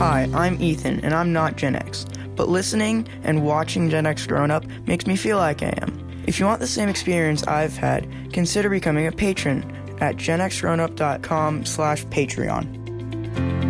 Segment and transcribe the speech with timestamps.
[0.00, 4.50] Hi, I'm Ethan, and I'm not Gen X, but listening and watching Gen X grown
[4.50, 6.22] up makes me feel like I am.
[6.26, 9.62] If you want the same experience I've had, consider becoming a patron
[10.00, 13.69] at genxgrownup.com slash Patreon.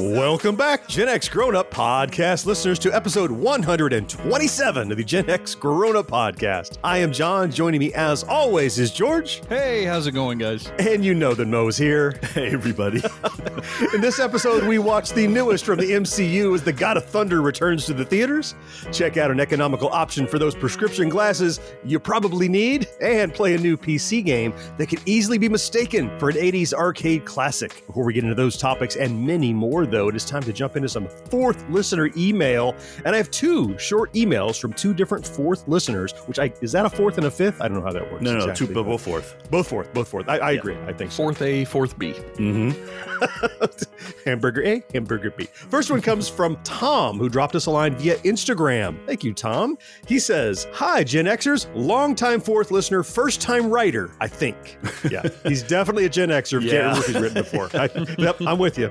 [0.00, 5.56] Welcome back, Gen X Grown Up podcast listeners, to episode 127 of the Gen X
[5.56, 6.78] Grown Up podcast.
[6.84, 7.50] I am John.
[7.50, 9.42] Joining me, as always, is George.
[9.48, 10.70] Hey, how's it going, guys?
[10.78, 12.20] And you know that Mo's here.
[12.28, 13.02] Hey, everybody.
[13.94, 17.42] In this episode, we watch the newest from the MCU as The God of Thunder
[17.42, 18.54] returns to the theaters.
[18.92, 23.58] Check out an economical option for those prescription glasses you probably need, and play a
[23.58, 27.84] new PC game that can easily be mistaken for an 80s arcade classic.
[27.86, 30.76] Before we get into those topics and many more, though, it is time to jump
[30.76, 32.74] into some fourth listener email.
[33.04, 36.86] And I have two short emails from two different fourth listeners, which I is that
[36.86, 37.60] a fourth and a fifth?
[37.60, 38.22] I don't know how that works.
[38.22, 39.36] No, no, exactly, two, but both fourth.
[39.50, 40.28] both fourth, both fourth.
[40.28, 40.76] I, I agree.
[40.86, 41.16] I think so.
[41.24, 42.12] Fourth A, fourth B.
[42.36, 44.24] Mm-hmm.
[44.24, 45.44] hamburger A, hamburger B.
[45.52, 48.96] First one comes from Tom, who dropped us a line via Instagram.
[49.06, 49.76] Thank you, Tom.
[50.06, 54.78] He says, Hi, Gen Xers, longtime fourth listener, first time writer, I think.
[55.10, 56.60] Yeah, he's definitely a Gen Xer.
[56.60, 56.78] Can't Yeah.
[56.88, 57.70] remember if he's written before.
[57.74, 58.90] I, yep, I'm with you.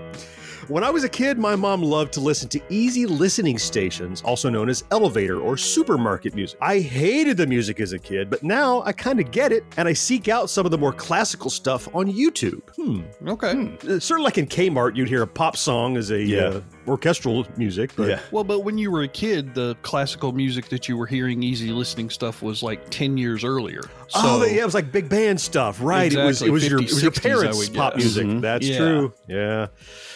[0.68, 4.50] When I was a kid, my mom loved to listen to easy listening stations, also
[4.50, 6.57] known as elevator or supermarket music.
[6.62, 9.88] I hated the music as a kid, but now I kind of get it, and
[9.88, 12.62] I seek out some of the more classical stuff on YouTube.
[12.75, 13.01] Hmm.
[13.29, 13.78] Okay.
[13.88, 16.40] Uh, Sort of like in Kmart, you'd hear a pop song as a Yeah.
[16.41, 17.92] uh, orchestral music.
[17.96, 18.20] But Yeah.
[18.31, 21.70] Well, but when you were a kid, the classical music that you were hearing, easy
[21.72, 23.81] listening stuff, was like ten years earlier.
[24.09, 26.12] So, oh, yeah, it was like big band stuff, right?
[26.12, 28.03] It was it was your, it was your 60s, parents' pop guess.
[28.03, 28.28] music.
[28.28, 28.42] Mhm.
[28.42, 28.78] That's Yeah.
[28.78, 29.14] true.
[29.28, 29.68] Yeah.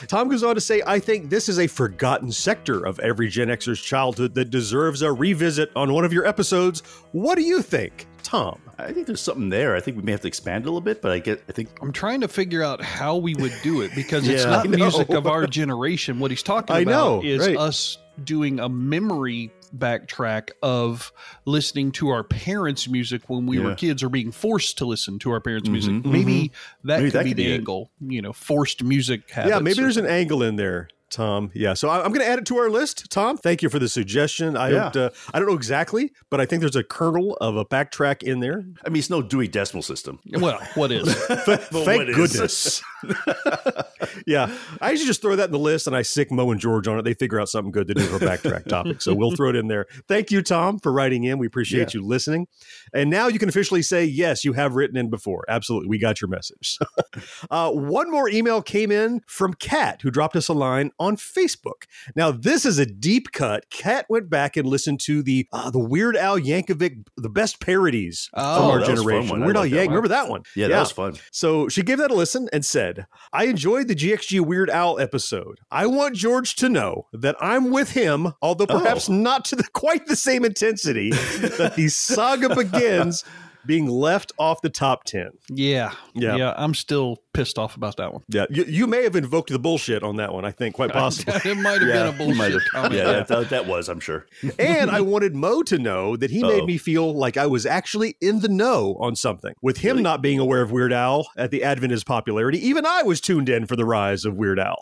[0.07, 3.49] Tom goes on to say, I think this is a forgotten sector of every Gen
[3.49, 6.81] Xer's childhood that deserves a revisit on one of your episodes.
[7.11, 8.59] What do you think, Tom?
[8.77, 9.75] I think there's something there.
[9.75, 11.43] I think we may have to expand a little bit, but I get.
[11.49, 14.69] I think I'm trying to figure out how we would do it because it's not
[14.69, 16.19] music of our generation.
[16.19, 17.57] What he's talking I about know, is right.
[17.57, 21.13] us doing a memory backtrack of
[21.45, 25.31] listening to our parents' music when we were kids or being forced to listen to
[25.31, 25.93] our parents' music.
[25.93, 26.05] Mhm.
[26.05, 26.51] Maybe
[26.83, 27.55] that Maybe could that be could the be it.
[27.57, 29.53] angle, you know, forced music habits.
[29.55, 30.89] yeah, maybe there's an angle in there.
[31.11, 31.73] Tom, yeah.
[31.73, 33.09] So I- I'm going to add it to our list.
[33.11, 34.55] Tom, thank you for the suggestion.
[34.57, 34.89] I Yeah.
[34.91, 38.23] don't, uh, I don't know exactly, but I think there's a kernel of a backtrack
[38.23, 38.63] in there.
[38.85, 40.19] I mean it's no Dewey Decimal System.
[40.31, 41.03] Well, what is?
[41.45, 42.81] But Thank what is- goodness.
[44.27, 46.87] yeah, I usually just throw that in the list and I sick Mo and George
[46.87, 47.03] on it.
[47.03, 49.01] They figure out something good to do for a backtrack topic.
[49.01, 49.87] So we'll throw it in there.
[50.07, 51.37] Thank you, Tom, for writing in.
[51.37, 52.47] We appreciate you listening.
[52.93, 55.45] And now you can officially say, yes, you have written in before.
[55.47, 55.89] Absolutely.
[55.89, 56.77] We got your message.
[57.51, 61.83] uh, one more email came in from Kat, who dropped us a line on Facebook.
[62.15, 63.69] Now, this is a deep cut.
[63.69, 68.29] Kat went back and listened to the uh, the Weird Al Yankovic, the best parodies
[68.33, 69.41] Oh, from our that was a fun generation.
[69.41, 70.43] Weird Al like Yank, remember that one?
[70.55, 71.15] Yeah, that was fun.
[71.31, 72.90] So she gave that a listen and said,
[73.33, 75.59] I enjoyed the GXG Weird Al episode.
[75.69, 78.79] I want George to know that I'm with him, although oh.
[78.79, 79.13] perhaps Oh.
[79.13, 83.23] not to the, quite the same intensity, that the saga begins
[83.65, 85.29] being left off the top 10.
[85.49, 86.35] Yeah, Yeah.
[86.35, 88.23] yeah, I'm still pissed off about that one.
[88.27, 91.33] Yeah, you, you may have invoked the bullshit on that one, I think, quite possibly.
[91.51, 92.93] it might have Yeah, been a bullshit have- comment.
[92.95, 93.89] Yeah, that, that, that was.
[93.89, 94.25] I'm sure.
[94.59, 96.65] and I wanted Mo to know that he made Uh-oh.
[96.65, 99.53] me feel like I was actually in the know on something.
[99.61, 102.85] With him not being aware of Weird Al at the advent of his popularity, even
[102.85, 104.81] I was tuned in for the rise of Weird Al.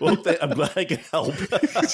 [0.00, 1.34] well, th- I'm glad I can help.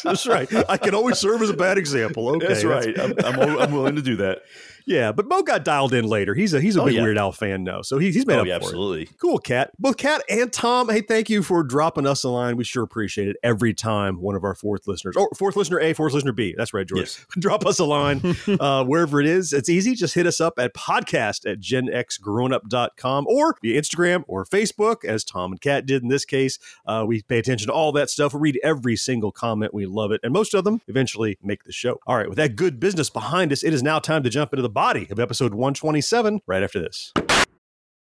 [0.02, 0.48] That's right.
[0.68, 2.28] I can always serve as a bad example.
[2.36, 2.98] Okay, That's right.
[2.98, 4.42] I'm, I'm, I'm willing to do that.
[4.86, 6.34] Yeah, but Mo got dialed in later.
[6.34, 7.02] He's a he's a Oh, big yeah.
[7.02, 9.03] Weird Al fan now, so he, he's made Oh up yeah, for absolutely.
[9.04, 9.18] Absolutely.
[9.20, 9.70] Cool, Kat.
[9.78, 12.56] Both Kat and Tom, hey, thank you for dropping us a line.
[12.56, 15.92] We sure appreciate it every time one of our fourth listeners, or fourth listener A,
[15.92, 16.54] fourth listener B.
[16.56, 17.00] That's right, George.
[17.00, 17.26] Yes.
[17.38, 18.20] Drop us a line
[18.60, 19.52] uh, wherever it is.
[19.52, 19.94] It's easy.
[19.94, 25.52] Just hit us up at podcast at genxgrownup.com or via Instagram or Facebook, as Tom
[25.52, 26.58] and Kat did in this case.
[26.86, 28.34] Uh, we pay attention to all that stuff.
[28.34, 29.74] We read every single comment.
[29.74, 30.20] We love it.
[30.22, 31.98] And most of them eventually make the show.
[32.06, 34.62] All right, with that good business behind us, it is now time to jump into
[34.62, 37.12] the body of episode 127 right after this.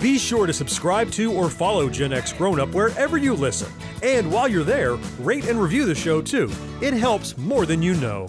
[0.00, 3.70] Be sure to subscribe to or follow Gen X Grown Up wherever you listen.
[4.02, 6.50] And while you're there, rate and review the show too.
[6.80, 8.26] It helps more than you know.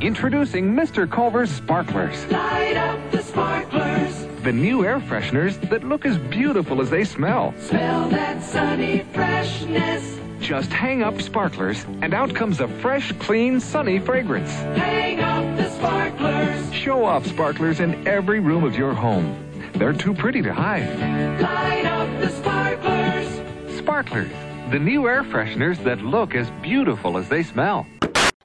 [0.00, 1.10] Introducing Mr.
[1.10, 2.24] Culver's Sparklers.
[2.26, 4.28] Light up the sparklers.
[4.44, 7.52] The new air fresheners that look as beautiful as they smell.
[7.58, 10.20] Smell that sunny freshness.
[10.38, 14.52] Just hang up sparklers, and out comes a fresh, clean, sunny fragrance.
[14.52, 16.72] Hang up the sparklers.
[16.72, 19.40] Show off sparklers in every room of your home.
[19.76, 21.40] They're too pretty to hide.
[21.40, 23.76] Light up the sparklers.
[23.78, 24.30] Sparklers,
[24.70, 27.86] the new air fresheners that look as beautiful as they smell.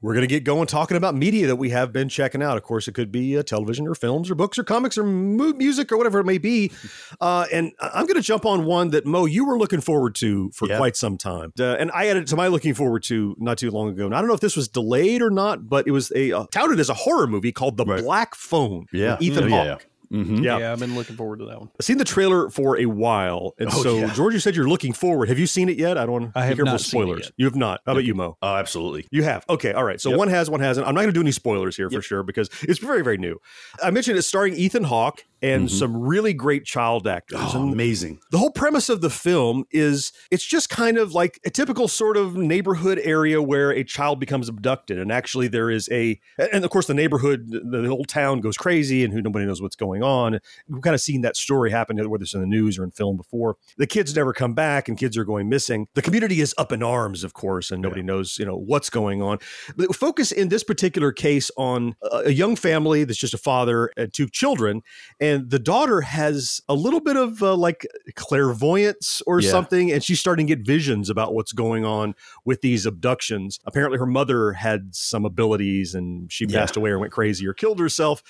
[0.01, 2.55] We're going to get going talking about media that we have been checking out.
[2.55, 5.53] Of course, it could be uh, television or films or books or comics or mu-
[5.53, 6.71] music or whatever it may be.
[7.19, 10.15] Uh, and I- I'm going to jump on one that Mo, you were looking forward
[10.15, 10.77] to for Yeah.
[10.77, 11.51] quite some time.
[11.59, 14.05] Uh, and I added it to my looking forward to not too long ago.
[14.05, 16.45] And I don't know if this was delayed or not, but it was a uh,
[16.51, 18.01] touted as a horror movie called The Right.
[18.01, 18.85] Black Phone.
[18.93, 19.17] Yeah.
[19.19, 19.79] Ethan Oh, yeah, Hawke.
[19.81, 19.81] Mhm.
[19.81, 19.85] Yeah.
[20.11, 20.43] Mm-hmm.
[20.43, 21.69] Yeah, I've been looking forward to that one.
[21.79, 24.13] I've seen the trailer for a while, and Oh, so yeah.
[24.13, 25.29] George, you said you're looking forward.
[25.29, 25.97] Have you seen it yet?
[25.97, 27.23] I don't want I to have be careful not with seen it spoilers.
[27.25, 27.31] yet.
[27.37, 27.81] You have not.
[27.85, 28.37] How about you, Mo?
[28.41, 29.07] Oh, absolutely.
[29.11, 29.45] You have.
[29.49, 29.71] Okay.
[29.73, 30.01] All right.
[30.01, 30.17] So Yep.
[30.19, 30.87] one has, one hasn't.
[30.87, 33.39] I'm not going to do any spoilers here for sure because it's very, very new.
[33.83, 37.39] I mentioned it's starring Ethan Hawke and some really great child actors.
[37.39, 37.57] Mm-hmm.
[37.57, 38.19] Oh, amazing.
[38.31, 42.15] the whole premise of the film is it's just kind of like a typical sort
[42.15, 44.97] of neighborhood area where a child becomes abducted.
[44.97, 49.03] And actually, there is a, and of course, the neighborhood, the whole town goes crazy
[49.03, 50.39] and who nobody knows what's going on.
[50.67, 53.17] We've kind of seen that story happen, whether it's in the news or in film
[53.17, 53.57] before.
[53.77, 55.87] The kids never come back and kids are going missing.
[55.95, 59.21] The community is up in arms, of course, and nobody knows, you know, what's going
[59.21, 59.39] on.
[59.75, 63.91] But focus in this particular case on a a young family that's just a father
[63.97, 64.81] and two children
[65.19, 67.85] and the daughter has a little bit of uh, like
[68.15, 69.51] clairvoyance or Yeah.
[69.51, 72.15] something and she's starting to get visions about what's going on
[72.45, 76.59] with these abductions apparently her mother had some abilities and she Yeah.
[76.59, 78.23] passed away or went crazy or killed herself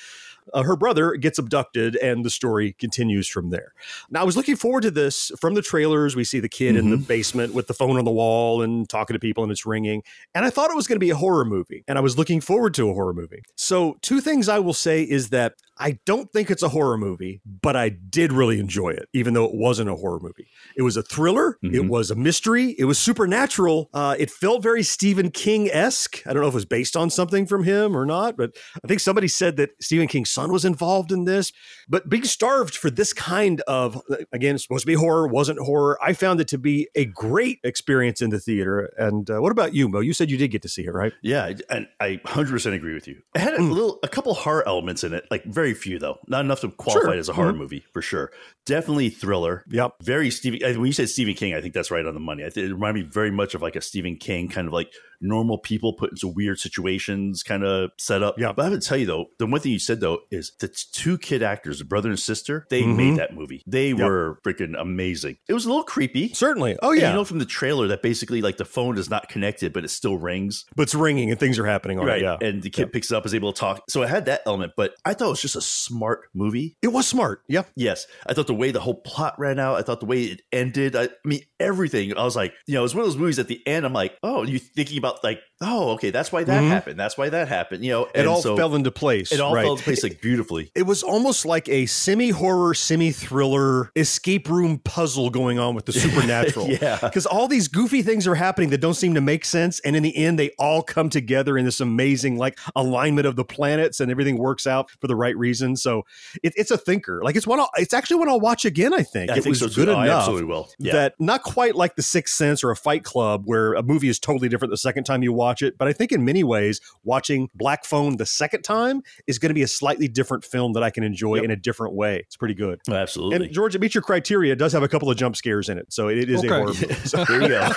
[0.54, 3.74] uh, her brother gets abducted and the story continues from there
[4.10, 6.90] now i was looking forward to this from the trailers we see the kid in
[6.90, 10.02] the basement with the phone on the wall and talking to people and it's ringing
[10.36, 12.42] and i thought it was going to be a horror movie and i was looking
[12.42, 16.30] forward to a horror movie so two things i will say is that I don't
[16.34, 19.90] think it's a horror movie, but I did really enjoy it, even though it wasn't
[19.90, 20.46] a horror movie.
[20.76, 21.58] It was a thriller.
[21.64, 21.88] It Mhm.
[21.88, 22.76] was a mystery.
[22.78, 23.90] It was supernatural.
[23.94, 26.22] Uh, it felt very Stephen King esque.
[26.28, 28.88] I don't know if it was based on something from him or not, but I
[28.90, 31.52] think somebody said that Stephen King's son was involved in this.
[31.88, 34.02] But being starved for this kind of,
[34.32, 35.98] again, it's supposed to be horror, wasn't horror.
[36.02, 38.92] I found it to be a great experience in the theater.
[38.98, 40.00] And uh, what about you, Mo?
[40.00, 41.14] You said you did get to see it, right?
[41.22, 43.18] Yeah, and I 100% agree with you.
[43.36, 43.72] It had a Mm.
[43.72, 47.08] little, a couple horror elements in it, like very few though, not enough to qualify
[47.08, 47.14] Sure.
[47.16, 47.58] it as a horror Mhm.
[47.58, 48.32] movie for sure.
[48.66, 49.64] Definitely thriller.
[49.70, 49.96] Yep.
[50.04, 50.60] Very Stephen.
[50.78, 52.44] When you said Stephen King, I think that's right on the money.
[52.46, 54.92] I think it reminded me very much of like a Stephen King kind of like
[55.22, 58.40] normal people put into weird situations kind of setup.
[58.40, 58.54] Yeah.
[58.54, 60.68] But I have to tell you though, the one thing you said though is the
[60.68, 62.96] two kid actors, the brother and sister, they Mhm.
[62.96, 63.64] made that movie.
[63.68, 65.38] They were freaking amazing.
[65.48, 66.34] It was a little creepy.
[66.34, 66.78] Certainly.
[66.82, 67.10] Oh, And yeah.
[67.10, 69.90] you know from the trailer that basically like the phone is not connected, but it
[69.90, 70.66] still rings.
[70.76, 72.20] but it's ringing and things are happening on right.
[72.22, 72.24] it.
[72.24, 72.38] Yeah.
[72.42, 73.84] And the kid picks it up, is able to talk.
[73.90, 76.76] So it had that element, but I thought it was just a smart movie.
[76.82, 77.42] it was smart.
[77.48, 77.64] Yeah.
[77.76, 78.06] Yes.
[78.28, 80.96] I thought the way the whole plot ran out, I thought the way it ended,
[80.96, 82.16] I, I mean, everything.
[82.18, 83.94] I was like, you know, it was one of those movies at the end, I'm
[83.94, 86.68] like, oh, you thinking about like, oh, okay, that's why that Mhm.
[86.70, 87.00] happened.
[87.00, 87.84] That's why that happened.
[87.84, 89.32] You know, It all so fell into place.
[89.32, 89.64] it all right.
[89.64, 90.72] fell into place like beautifully.
[90.74, 95.86] It was almost like a semi horror, semi thriller escape room puzzle going on with
[95.86, 96.68] the supernatural.
[96.70, 96.98] Yeah.
[97.02, 99.80] Because all these goofy things are happening that don't seem to make sense.
[99.82, 103.44] And in the end, they all come together in this amazing, like, alignment of the
[103.46, 105.76] planets and everything works out for the right reason.
[105.76, 106.06] So
[106.42, 107.22] it, it's a thinker.
[107.24, 109.30] Like, it's one, I'll, it's actually one I'll watch again, I think.
[109.30, 110.20] I it think was so good Oh, I enough.
[110.20, 110.70] absolutely will.
[110.80, 110.94] Yeah.
[110.94, 114.20] That not quite like The Sixth Sense or a Fight Club, where a movie is
[114.20, 115.78] totally different the second time you watch watch it.
[115.78, 119.54] But I think in many ways, watching Black Phone the second time is going to
[119.56, 121.44] be a slightly different film that I can enjoy Yep.
[121.46, 122.18] in a different way.
[122.20, 122.80] It's pretty good.
[122.90, 123.46] Oh, absolutely.
[123.48, 124.54] And George, it meets your criteria.
[124.54, 126.48] It does have a couple of jump scares in it, so it is Okay.
[126.50, 126.94] a horror movie.
[127.06, 127.70] So- there you go.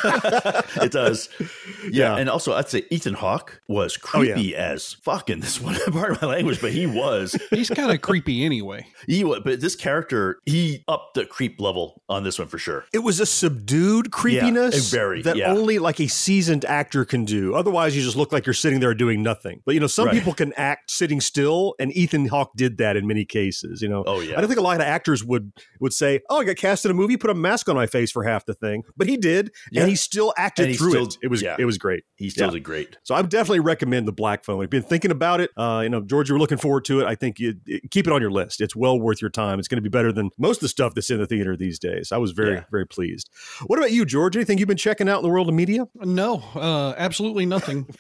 [0.82, 1.28] it does.
[1.90, 2.02] Yeah.
[2.02, 2.16] Yeah.
[2.16, 4.34] And also, I'd say Ethan Hawke was Oh, yeah.
[4.34, 7.36] creepy as fucking this one part of my language, but he was.
[7.50, 8.86] He's kind of creepy anyway.
[9.06, 12.84] He was, but this character, he upped the creep level on this one for sure.
[12.92, 15.52] It was a subdued creepiness Yeah, very, that yeah.
[15.52, 17.54] only like a seasoned actor can do.
[17.62, 19.62] Otherwise, you just look like you're sitting there doing nothing.
[19.64, 20.14] But you know, some Right.
[20.14, 23.80] people can act sitting still, and Ethan Hawke did that in many cases.
[23.80, 24.36] You know, Oh, yeah.
[24.36, 26.90] I don't think a lot of actors would would say, "Oh, I got cast in
[26.90, 29.52] a movie, put a mask on my face for half the thing," but he did,
[29.70, 29.82] Yeah.
[29.82, 31.16] and he still acted he through still- it.
[31.22, 31.54] It was yeah.
[31.56, 32.02] it was great.
[32.16, 32.54] He still Yeah.
[32.54, 32.98] did great.
[33.04, 34.56] So I would definitely recommend the Black Phone.
[34.56, 37.00] If you've been thinking about it, uh, you know, George, you were looking forward to
[37.00, 37.06] it.
[37.06, 38.60] I think you, you- keep it on your list.
[38.60, 39.58] It's well worth your time.
[39.60, 41.78] It's going to be better than most of the stuff that's in the theater these
[41.78, 42.10] days.
[42.10, 42.64] I was very, Yeah.
[42.72, 43.30] very pleased.
[43.66, 44.34] What about you, George?
[44.36, 45.86] Anything you've been checking out in the world of media?
[46.00, 47.86] No, uh, absolutely nothing.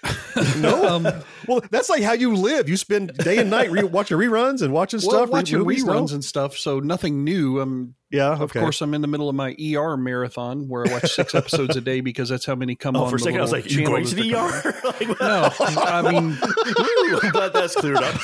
[0.58, 0.88] No.
[0.88, 1.08] um,
[1.46, 2.68] Well, that's like how you live.
[2.68, 5.64] You spend day and night re- watching reruns and watching well, stuff, watching no?
[5.64, 7.60] reruns and stuff, so nothing new.
[7.60, 11.10] Um, Yeah, of course, I'm in the middle of my ER marathon where I watch
[11.14, 13.10] six episodes a day because that's how many come Oh, on.
[13.10, 15.44] for a second, I was like, you going to the they're coming on.
[15.44, 15.54] ER?
[15.64, 16.38] like, No, I mean,
[17.22, 18.14] I'm glad that's cleared up.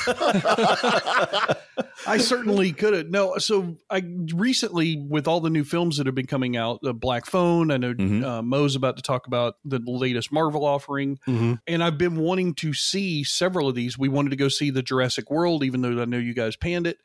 [2.07, 3.09] I certainly could have.
[3.09, 4.03] No, so I
[4.33, 7.77] recently, with all the new films that have been coming out, the Black Phone, I
[7.77, 8.23] know Mhm.
[8.23, 11.59] uh, Mo's about to talk about the latest Marvel offering, Mhm.
[11.67, 13.97] and I've been wanting to see several of these.
[13.97, 16.87] We wanted to go see the Jurassic World, even though I know you guys panned
[16.87, 16.97] it.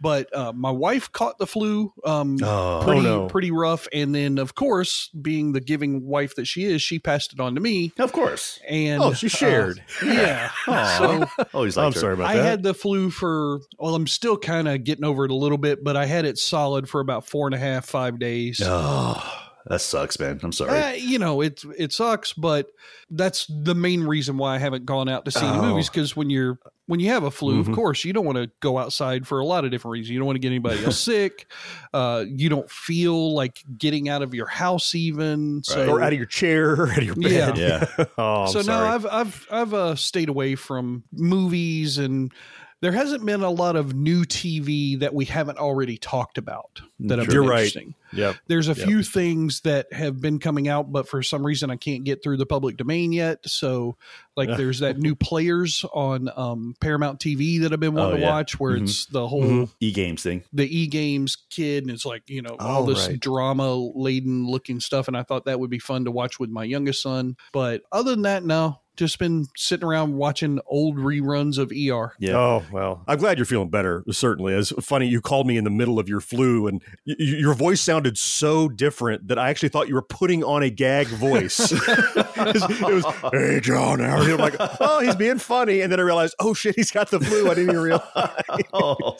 [0.00, 2.80] But uh, my wife caught the flu, um, Oh.
[2.84, 3.26] pretty Oh, no.
[3.26, 7.32] pretty rough, and then of course, being the giving wife that she is, she passed
[7.34, 7.92] it on to me.
[7.98, 8.58] Of course.
[8.68, 9.82] And Oh, she shared.
[10.02, 10.50] uh, yeah.
[10.68, 11.26] Aw.
[11.36, 11.98] So Always I'm her.
[11.98, 12.42] sorry about I that.
[12.44, 15.84] had the flu for well, I'm still kind of getting over it a little bit,
[15.84, 18.60] but I had it solid for about four and a half, five days.
[18.64, 20.40] Oh, that sucks, man.
[20.42, 20.78] I'm sorry.
[20.80, 22.68] Uh, you know, it it sucks, but
[23.10, 25.62] that's the main reason why I haven't gone out to see the Oh.
[25.70, 27.68] movies because when you're when you have a flu, Mhm.
[27.68, 30.10] of course, you don't want to go outside for a lot of different reasons.
[30.10, 31.46] You don't want to get anybody else sick.
[31.94, 35.62] Uh, you don't feel like getting out of your house even.
[35.62, 37.56] So or out of your chair, or out of your bed.
[37.58, 37.86] Yeah.
[38.18, 38.88] oh, I'm so sorry.
[38.88, 42.32] no, I've I've I've uh, stayed away from movies, and
[42.80, 47.18] there hasn't been a lot of new TV that we haven't already talked about that
[47.18, 47.58] have You're been right.
[47.58, 47.94] interesting.
[48.12, 48.36] Yep.
[48.48, 48.88] There's a Yep.
[48.88, 52.38] few things that have been coming out, but for some reason I can't get through
[52.38, 53.38] the public domain yet.
[53.46, 53.96] So,
[54.36, 58.22] like, there's that new Players on um, Paramount TV that I've been wanting Oh, to
[58.22, 58.30] yeah.
[58.30, 58.82] watch, where Mhm.
[58.82, 59.70] it's the whole Mhm.
[59.80, 60.42] E games thing.
[60.52, 63.20] the e games kid, and it's like you know all Oh, this right.
[63.20, 66.64] drama laden looking stuff, and I thought that would be fun to watch with my
[66.64, 67.36] youngest son.
[67.52, 72.12] But other than that, no, just been sitting around watching old reruns of ER.
[72.18, 72.36] Yeah.
[72.36, 74.04] Oh well, I'm glad you're feeling better.
[74.10, 77.24] Certainly, it's funny you called me in the middle of your flu, and y- y-
[77.38, 81.06] your voice sounded so different that I actually thought you were putting on a gag
[81.06, 81.72] voice.
[81.72, 85.98] it was, "Hey John, how are you?" I'm like, "Oh, he's being funny," and then
[85.98, 88.06] I realized, "Oh shit, he's got the flu." I didn't even realize.
[88.72, 89.16] Oh.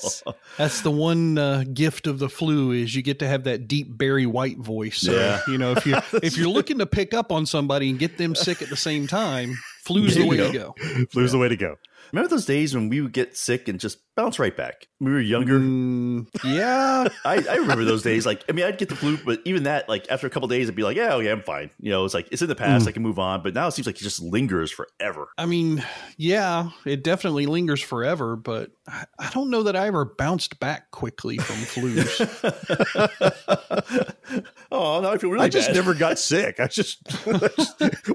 [0.58, 3.96] That's the one uh, gift of the flu is you get to have that deep
[3.96, 4.98] Barry White voice.
[4.98, 5.40] So, Yeah.
[5.48, 8.34] you know if you if you're looking to pick up on somebody and get them
[8.34, 9.54] sick at the same time,
[9.90, 10.74] flu's the way to go.
[11.10, 11.76] Flu's the way to go.
[12.12, 14.88] Remember those days when we would get sick and just bounce right back?
[15.00, 15.58] We were younger.
[15.58, 18.26] Mm, yeah, I, I remember those days.
[18.26, 20.68] Like, I mean, I'd get the flu, but even that, like, after a couple days,
[20.68, 21.70] I'd be like, yeah, okay, I'm fine.
[21.78, 22.88] You know, it's like, it's in the past.
[22.88, 23.42] I can move on.
[23.42, 25.28] But now it seems like it just lingers forever.
[25.38, 25.84] I mean,
[26.16, 30.90] yeah, it definitely lingers forever, but I, I don't know that I ever bounced back
[30.90, 32.20] quickly from flus.
[34.72, 36.60] oh, now I feel really I just never got sick.
[36.60, 37.02] I just,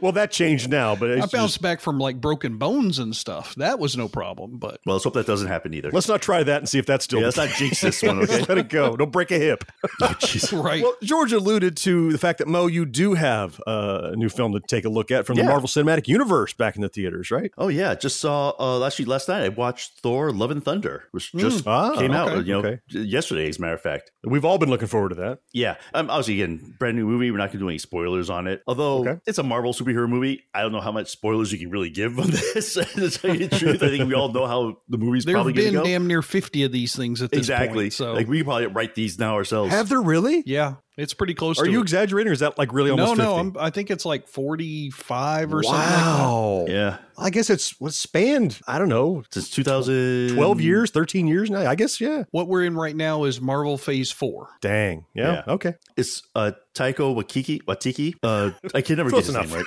[0.02, 3.56] well, that changed now, but I bounced just, back from like broken bones and stuff.
[3.56, 5.92] That was no problem, but Well, let's hope that doesn't happen either.
[5.92, 7.20] let's not try that and see if that's still.
[7.20, 8.40] yeah, let's not jinx this one, okay?
[8.48, 8.96] Let it go.
[8.96, 9.64] Don't break a hip.
[10.02, 10.16] oh,
[10.54, 10.82] right.
[10.82, 14.54] Well, George alluded to the fact that Mo, you do have uh, a new film
[14.54, 17.52] to take a look at from the Marvel Cinematic Universe back in the theaters, right?
[17.58, 21.32] Oh yeah, just saw uh actually last night I watched Thor Love and Thunder, which
[21.34, 22.80] just Ah, came out, you know, okay.
[22.90, 24.12] yesterday as a matter of fact.
[24.24, 25.40] We've all been looking forward to that.
[25.54, 27.30] Yeah, um, obviously again, brand new movie.
[27.32, 28.62] We're not going to do any spoilers on it.
[28.68, 29.20] Although Okay.
[29.28, 32.18] it's a Marvel superhero movie, I don't know how much spoilers you can really give
[32.20, 32.74] on this.
[32.76, 35.54] to tell you the truth, I think we all know how the movie's there probably
[35.54, 35.86] have going been to go.
[35.86, 37.86] damn near 50 of these things at this exactly.
[37.86, 37.94] point.
[37.94, 39.72] So, like we could probably write these now ourselves.
[39.72, 40.44] Have there really?
[40.46, 41.84] yeah, it's pretty close Are to you it.
[41.84, 43.18] exaggerating, or is that like really almost?
[43.18, 43.40] no, 50?
[43.40, 46.66] I'm, I think it's like 45 or something like wow.
[46.68, 48.60] yeah, I guess it's what spanned.
[48.68, 51.70] I don't know, since 2000, twelve years, thirteen years now.
[51.70, 52.24] I guess yeah.
[52.32, 54.50] What we're in right now is Marvel Phase 4.
[54.62, 55.06] Dang.
[55.14, 55.44] Yeah.
[55.48, 55.54] Yeah.
[55.54, 55.74] Okay.
[55.98, 57.62] It's uh, Taiko Wakiki.
[57.64, 58.16] Watiki.
[58.24, 59.48] Uh, I can never get his enough.
[59.48, 59.66] name right.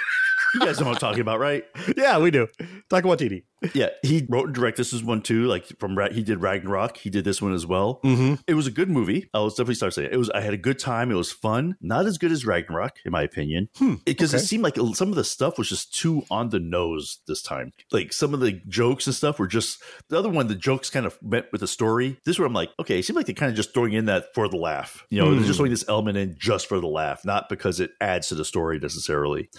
[0.54, 1.64] You guys know what I'm talking about, right?
[1.96, 2.48] yeah, we do.
[2.88, 3.42] Talk about TD.
[3.74, 5.46] Yeah, he wrote and directed this is one too.
[5.46, 8.00] Like from he did Ragnarok, he did this one as well.
[8.04, 8.34] Mm-hmm.
[8.46, 9.28] It was a good movie.
[9.34, 10.14] I was definitely start saying it.
[10.14, 10.30] it was.
[10.30, 11.10] I had a good time.
[11.10, 11.76] It was fun.
[11.80, 13.68] Not as good as Ragnarok, in my opinion,
[14.04, 14.42] because okay.
[14.42, 17.72] it seemed like some of the stuff was just too on the nose this time.
[17.90, 20.46] Like some of the jokes and stuff were just the other one.
[20.46, 22.18] The jokes kind of went with the story.
[22.24, 24.34] This one, I'm like, okay, it seemed like they're kind of just throwing in that
[24.34, 25.04] for the laugh.
[25.10, 27.90] You know, they're just throwing this element in just for the laugh, not because it
[28.00, 29.50] adds to the story necessarily.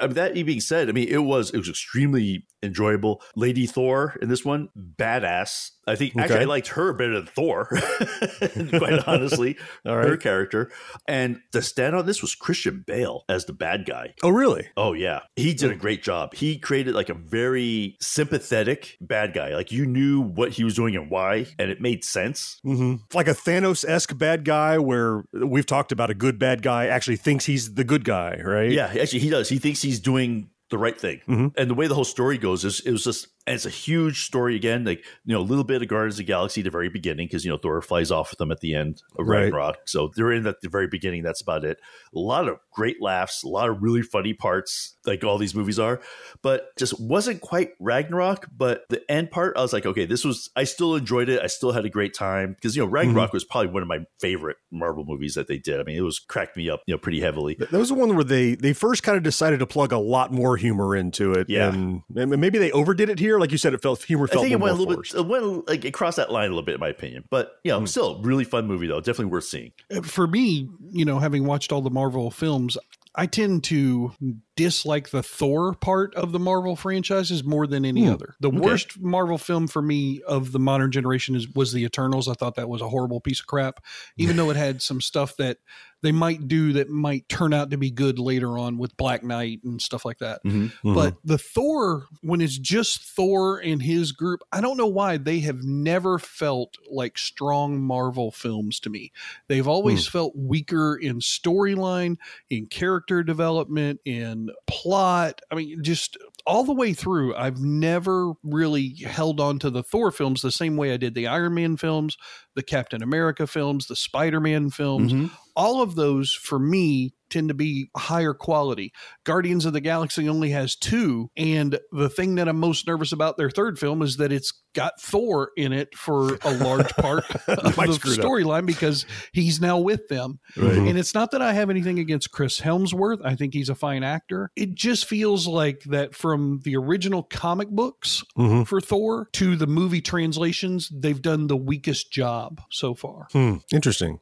[0.00, 3.22] That being said, I mean, it was it was extremely enjoyable.
[3.34, 5.70] Lady Thor in this one, badass.
[5.86, 9.56] I think actually I liked her better than Thor, quite honestly.
[9.86, 10.08] All right.
[10.08, 10.70] Her character.
[11.06, 14.14] And the stand on this was Christian Bale as the bad guy.
[14.22, 14.66] Oh, really?
[14.76, 16.34] Oh yeah, he did a great job.
[16.34, 19.54] He created like a very sympathetic bad guy.
[19.54, 22.60] Like you knew what he was doing and why, and it made sense.
[22.64, 22.96] Mm-hmm.
[23.14, 27.16] Like a Thanos esque bad guy, where we've talked about a good bad guy actually
[27.16, 28.70] thinks he's the good guy, right?
[28.70, 29.48] Yeah, actually, he does.
[29.48, 31.20] He thinks he's doing the right thing.
[31.28, 31.52] Mhm.
[31.56, 34.24] And the way the whole story goes is it was just and it's a huge
[34.24, 34.84] story again.
[34.84, 37.26] Like you know, a little bit of Guardians of the Galaxy at the very beginning
[37.28, 39.44] because you know Thor flies off with them at the end of Right.
[39.44, 39.78] Ragnarok.
[39.86, 41.22] So they're in at the very beginning.
[41.22, 41.78] That's about it.
[42.14, 45.78] A lot of great laughs, a lot of really funny parts, like all these movies
[45.78, 46.00] are.
[46.42, 48.48] But just wasn't quite Ragnarok.
[48.56, 50.50] But the end part, I was like, okay, this was.
[50.56, 51.40] I still enjoyed it.
[51.40, 52.94] I still had a great time because you know mm-hmm.
[52.94, 55.80] Ragnarok was probably one of my favorite Marvel movies that they did.
[55.80, 57.56] I mean, it was cracked me up, you know, pretty heavily.
[57.58, 60.32] That was the one where they they first kind of decided to plug a lot
[60.32, 61.48] more humor into it.
[61.48, 61.72] Yeah.
[61.72, 63.35] and and maybe they overdid it here.
[63.40, 65.12] Like you said, it felt humor I felt think it more went a little forced.
[65.12, 67.24] bit, it went like it crossed that line a little bit, in my opinion.
[67.30, 67.86] But you know, hmm.
[67.86, 69.00] still really fun movie though.
[69.00, 69.72] Definitely worth seeing.
[69.94, 72.76] Uh, for me, you know, having watched all the Marvel films,
[73.14, 74.12] I tend to
[74.56, 78.12] dislike the Thor part of the Marvel franchises more than any hmm.
[78.12, 78.34] other.
[78.40, 82.28] The worst Marvel film for me of the modern generation is was the Eternals.
[82.28, 83.84] I thought that was a horrible piece of crap,
[84.16, 85.58] even though it had some stuff that
[86.02, 89.60] they might do that might turn out to be good later on with Black Knight
[89.64, 90.44] and stuff like that.
[90.44, 90.66] Mm-hmm.
[90.66, 90.94] Mm-hmm.
[90.94, 95.40] But the Thor, when it's just Thor and his group, I don't know why they
[95.40, 99.10] have never felt like strong Marvel films to me.
[99.48, 100.12] They've always hmm.
[100.12, 102.18] felt weaker in storyline,
[102.50, 105.40] in character development, in plot.
[105.50, 110.10] I mean, just all the way through, I've never really held on to the Thor
[110.10, 112.16] films the same way I did the Iron Man films,
[112.54, 115.12] the Captain America films, the Spider Man films.
[115.12, 115.34] Mm-hmm.
[115.54, 118.92] All of those for me tend to be higher quality.
[119.24, 123.36] Guardians of the Galaxy only has two, and the thing that I'm most nervous about
[123.36, 127.74] their third film is that it's got Thor in it for a large part of
[127.76, 128.24] the screw it up.
[128.26, 130.38] storyline because he's now with them.
[130.54, 133.24] And it's not that I have anything against Chris Hemsworth.
[133.24, 134.50] I think he's a fine actor.
[134.54, 138.64] It just feels like that from the original comic books Mm-hmm.
[138.64, 143.28] for Thor to the movie translations, they've done the weakest job so far.
[143.32, 144.20] Hmm, interesting.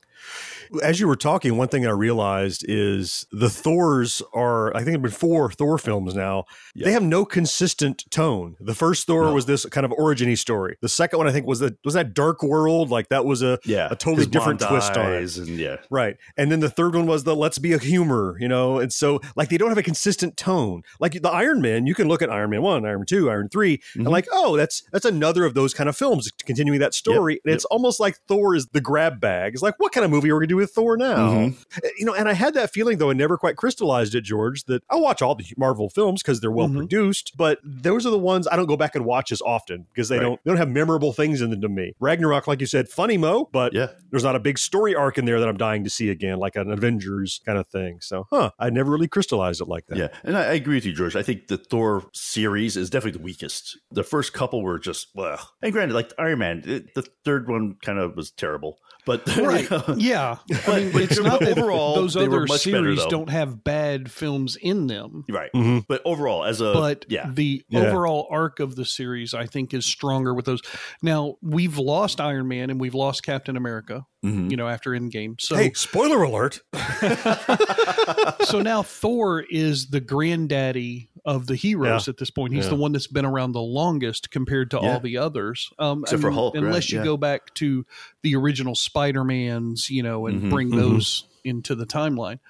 [0.82, 4.92] As you were talking, one thing I realized is the Thors are, I think, there
[4.94, 6.44] have been four Thor films now.
[6.74, 8.56] They have no consistent tone.
[8.60, 10.76] The first Thor was this kind of origin story.
[10.80, 12.90] The second one, I think, was that was that Dark World.
[12.90, 15.36] Like that was a Yeah, a totally different twist on it.
[15.36, 16.16] and yeah, Right.
[16.36, 18.78] And then the third one was the let's be a humor, you know?
[18.78, 20.82] And so, like, they don't have a consistent tone.
[20.98, 23.48] Like the Iron Man, you can look at Iron Man 1, Iron Man 2, Iron
[23.48, 27.40] 3, and like, oh, that's that's another of those kind of films continuing that story.
[27.44, 29.52] and it's almost like Thor is the grab bag.
[29.52, 31.16] It's like, what kind of movie we're going to do with Thor now?
[31.28, 31.60] Mm-hmm.
[31.84, 34.64] Eh, you know, and I had that feeling, though, I never quite crystallized it, George,
[34.64, 36.78] that I watch all the Marvel films because they're well mm-hmm.
[36.78, 40.08] produced, but those are the ones I don't go back and watch as often because
[40.08, 40.22] they Right.
[40.24, 41.94] don't they don't have memorable things in them to me.
[42.00, 43.88] Ragnarok, like you said, funny mo, but Yeah.
[44.10, 46.56] there's not a big story arc in there that I'm dying to see again, like
[46.56, 47.98] an Avengers kind of thing.
[48.00, 49.98] So, huh, I never really crystallized it like that.
[49.98, 51.16] Yeah, and I, I agree with you, George.
[51.16, 53.78] I think the Thor series is definitely the weakest.
[53.90, 57.76] The first couple were just well, and granted, like Iron Man, it, the third one
[57.82, 59.68] kind of was terrible, but Right.
[59.98, 60.38] yeah.
[60.66, 64.10] I mean, but it's not that overall, those other much better, series don't have bad
[64.10, 65.24] films in them.
[65.30, 65.50] right.
[65.54, 65.80] Mm-hmm.
[65.88, 67.80] But overall, as a but yeah, the Yeah.
[67.80, 70.60] overall arc of the series I think is stronger with those.
[71.02, 74.50] Now we've lost Iron Man and we've lost Captain America, Mhm.
[74.50, 75.40] you know, after Endgame.
[75.40, 76.60] So Hey, spoiler alert.
[78.44, 82.10] so now Thor is the granddaddy of the heroes Yeah.
[82.12, 82.52] at this point.
[82.54, 82.70] He's Yeah.
[82.70, 84.92] the one that's been around the longest compared to Yeah.
[84.94, 85.70] all the others.
[85.78, 86.64] Um, Except I for mean, Hulk, right?
[86.64, 87.04] unless you Yeah.
[87.04, 87.86] go back to
[88.22, 92.40] the original Spider-Mans, you know, and Mhm, bring those into the timeline.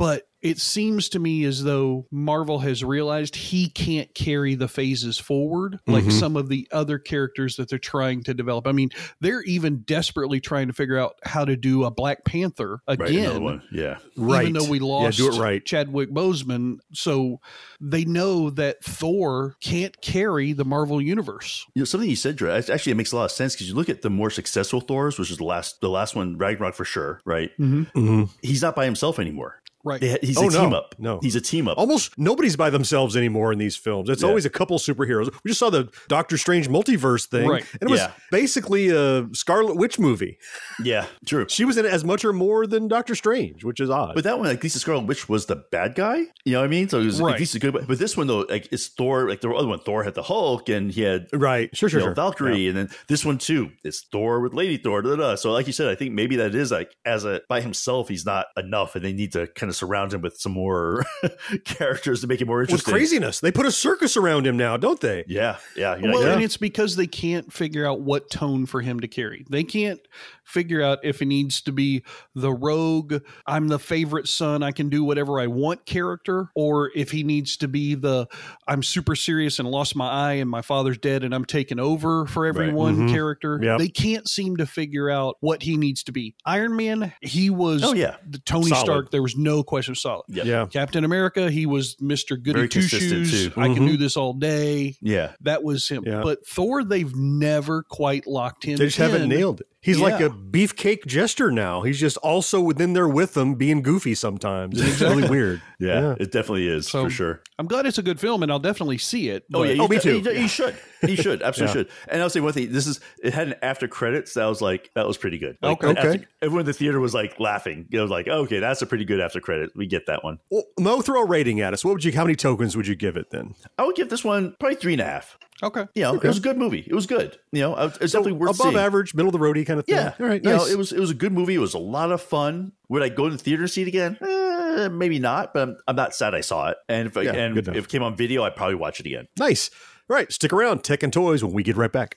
[0.00, 5.18] But it seems to me as though Marvel has realized he can't carry the phases
[5.18, 6.12] forward like Mm-hmm.
[6.18, 8.66] some of the other characters that they're trying to develop.
[8.66, 8.88] I mean,
[9.20, 13.42] they're even desperately trying to figure out how to do a Black Panther right, again
[13.44, 13.62] one.
[13.70, 14.48] Yeah, Right.
[14.48, 15.62] even though we lost Yeah, lost do it right.
[15.62, 16.78] Chadwick Boseman.
[16.94, 17.40] So
[17.78, 21.66] they know that Thor can't carry the Marvel universe.
[21.74, 23.74] you know, something you said, Drew, actually, it makes a lot of sense because you
[23.74, 26.86] look at the more successful Thors, which is the last, the last one, Ragnarok for
[26.86, 27.50] sure, right?
[27.58, 27.82] Mm-hmm.
[27.98, 28.22] Mm-hmm.
[28.40, 29.59] He's not by himself anymore.
[29.84, 30.00] Right.
[30.00, 30.60] They- he's Oh, a no.
[30.60, 30.94] team up.
[30.98, 31.18] No.
[31.22, 31.78] he's a team up.
[31.78, 34.10] Almost nobody's by themselves anymore in these films.
[34.10, 34.28] It's Yeah.
[34.28, 35.32] always a couple superheroes.
[35.44, 37.64] We just saw the Doctor Strange multiverse thing, Right.
[37.80, 38.12] and it was Yeah.
[38.30, 40.38] basically a Scarlet Witch movie.
[40.82, 41.46] Yeah, true.
[41.48, 44.14] She was in it as much or more than Doctor Strange, which is odd.
[44.14, 46.24] But that one, like Lisa Scarlet Witch was the bad guy.
[46.44, 46.88] You know what I mean?
[46.88, 47.30] So it was Right.
[47.32, 47.72] like Lisa good.
[47.72, 49.28] But this one though, like it's Thor.
[49.28, 52.06] Like the other one, Thor had the Hulk, and he had right, sure, sure, you
[52.06, 52.14] know, sure.
[52.14, 53.70] Valkyrie, and then this one too.
[53.84, 55.02] It's Thor with Lady Thor.
[55.02, 55.34] Da, da, da.
[55.36, 58.26] So like you said, I think maybe that is like as a by himself, he's
[58.26, 61.04] not enough, and they need to kind of surround him with some more
[61.64, 62.92] characters to make it more With interesting.
[62.92, 65.24] craziness, they put a circus around him now, don't they?
[65.26, 65.96] Yeah, yeah.
[65.96, 69.08] You're Well, like, and it's because they can't figure out what tone for him to
[69.08, 69.44] carry.
[69.48, 70.00] They can't
[70.44, 72.02] figure out if it needs to be
[72.34, 77.12] the rogue, I'm the favorite son, I can do whatever I want character, or if
[77.12, 78.26] he needs to be the
[78.66, 82.26] I'm super serious and lost my eye and my father's dead and I'm taking over
[82.26, 83.10] for everyone Mhm.
[83.12, 83.60] character.
[83.62, 83.78] Yep.
[83.78, 86.34] They can't seem to figure out what he needs to be.
[86.44, 88.16] Iron Man, he was Oh, yeah.
[88.28, 88.84] the Tony Solid.
[88.84, 90.24] Stark, there was no question solid.
[90.28, 90.44] Yeah.
[90.44, 90.66] Yeah.
[90.66, 92.40] Captain America, he was Mr.
[92.40, 93.52] Goody Two consistent, Shoes.
[93.54, 93.60] too.
[93.60, 94.02] I can do mm-hmm.
[94.02, 94.96] this all day.
[95.00, 95.32] yeah.
[95.42, 96.04] That was him.
[96.06, 96.22] Yeah.
[96.22, 98.76] But Thor, they've never quite locked him.
[98.76, 99.66] They just haven't nailed it.
[99.82, 101.80] He's like a beefcake jester now.
[101.82, 104.78] He's just also within there with them, being goofy sometimes.
[104.80, 105.62] It's really weird.
[105.82, 107.42] Yeah, it definitely is So- for sure.
[107.58, 109.44] I'm glad it's a good film, and I'll definitely see it.
[109.54, 110.18] Oh but- yeah, you, Oh, me too.
[110.18, 110.76] You, you should.
[111.02, 111.84] You should absolutely Yeah.
[111.86, 111.92] should.
[112.08, 112.70] And I'll say one thing.
[112.70, 115.56] This is it had an after credits that was like that was pretty good.
[115.62, 115.98] Like, Okay.
[115.98, 117.86] after- everyone in the theater was like laughing.
[117.90, 119.70] It was like okay, that's a pretty good after credit.
[119.74, 120.38] We get that one.
[120.50, 121.82] Well, Mo, throw a rating at us.
[121.82, 122.12] What would you?
[122.12, 123.54] How many tokens would you give it then?
[123.78, 125.38] I would give this one probably three and a half.
[125.62, 125.86] Okay.
[125.94, 126.84] You know, it was a good movie.
[126.86, 127.38] It was good.
[127.52, 128.76] You know, it's definitely worth above seeing.
[128.76, 129.96] average, middle of the roadie kind of thing.
[129.96, 130.42] Yeah, All right.
[130.42, 130.60] You Nice.
[130.60, 131.54] know, it was it was a good movie.
[131.54, 132.72] It was a lot of fun.
[132.88, 134.16] Would I go to the theater and see it again?
[134.22, 135.52] Eh, maybe not.
[135.52, 136.76] But I'm, I'm not sad I saw it.
[136.88, 139.28] And if I, Yeah, and if it came on video, I'd probably watch it again.
[139.38, 139.70] nice.
[140.08, 140.32] All right.
[140.32, 140.82] Stick around.
[140.82, 142.16] Tech and toys when we get right back.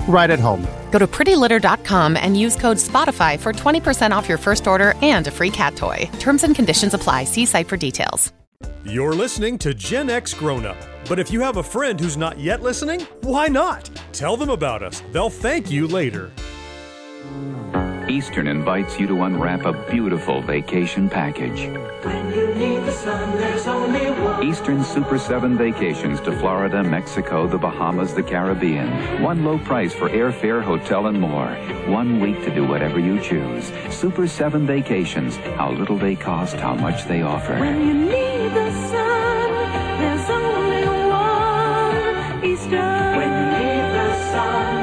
[0.07, 0.65] right at home.
[0.91, 5.31] Go to prettylitter.com and use code SPOTIFY for 20% off your first order and a
[5.31, 6.09] free cat toy.
[6.19, 7.23] Terms and conditions apply.
[7.25, 8.31] See site for details.
[8.85, 10.77] You're listening to Gen X Grown Up.
[11.07, 13.89] But if you have a friend who's not yet listening, why not?
[14.11, 15.03] Tell them about us.
[15.11, 16.31] They'll thank you later.
[18.11, 21.69] Eastern invites you to unwrap a beautiful vacation package.
[22.03, 24.43] When you need the sun, there's only one.
[24.43, 29.23] Eastern Super 7 vacations to Florida, Mexico, the Bahamas, the Caribbean.
[29.23, 31.47] One low price for airfare, hotel, and more.
[31.87, 33.71] One week to do whatever you choose.
[33.89, 35.37] Super 7 vacations.
[35.55, 37.57] How little they cost, how much they offer.
[37.57, 39.51] When you need the sun,
[40.01, 42.43] there's only one.
[42.43, 43.15] Eastern.
[43.15, 44.80] When you need the sun, there's only one.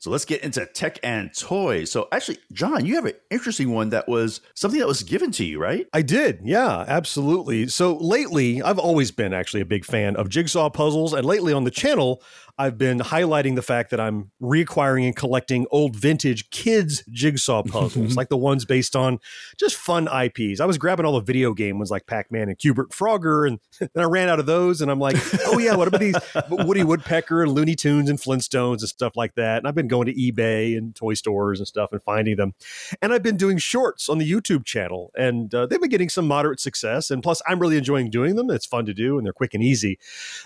[0.00, 1.92] So let's get into tech and toys.
[1.92, 5.44] So actually, John, you have an interesting one that was something that was given to
[5.44, 5.86] you, right?
[5.92, 6.40] I did.
[6.42, 7.68] Yeah, absolutely.
[7.68, 11.12] So lately, I've always been actually a big fan of jigsaw puzzles.
[11.12, 12.22] And lately on the channel,
[12.60, 18.16] I've been highlighting the fact that I'm reacquiring and collecting old vintage kids jigsaw puzzles,
[18.18, 19.18] like the ones based on
[19.58, 20.60] just fun IPs.
[20.60, 23.60] I was grabbing all the video game ones like Pac Man and Q*bert Frogger, and
[23.94, 24.82] then I ran out of those.
[24.82, 26.16] And I'm like, oh, yeah, what about these
[26.50, 29.56] Woody Woodpecker and Looney Tunes and Flintstones and stuff like that?
[29.56, 32.52] And I've been going to eBay and toy stores and stuff and finding them.
[33.00, 36.26] And I've been doing shorts on the YouTube channel, and uh, they've been getting some
[36.26, 37.10] moderate success.
[37.10, 38.50] And plus, I'm really enjoying doing them.
[38.50, 39.98] It's fun to do, and they're quick and easy.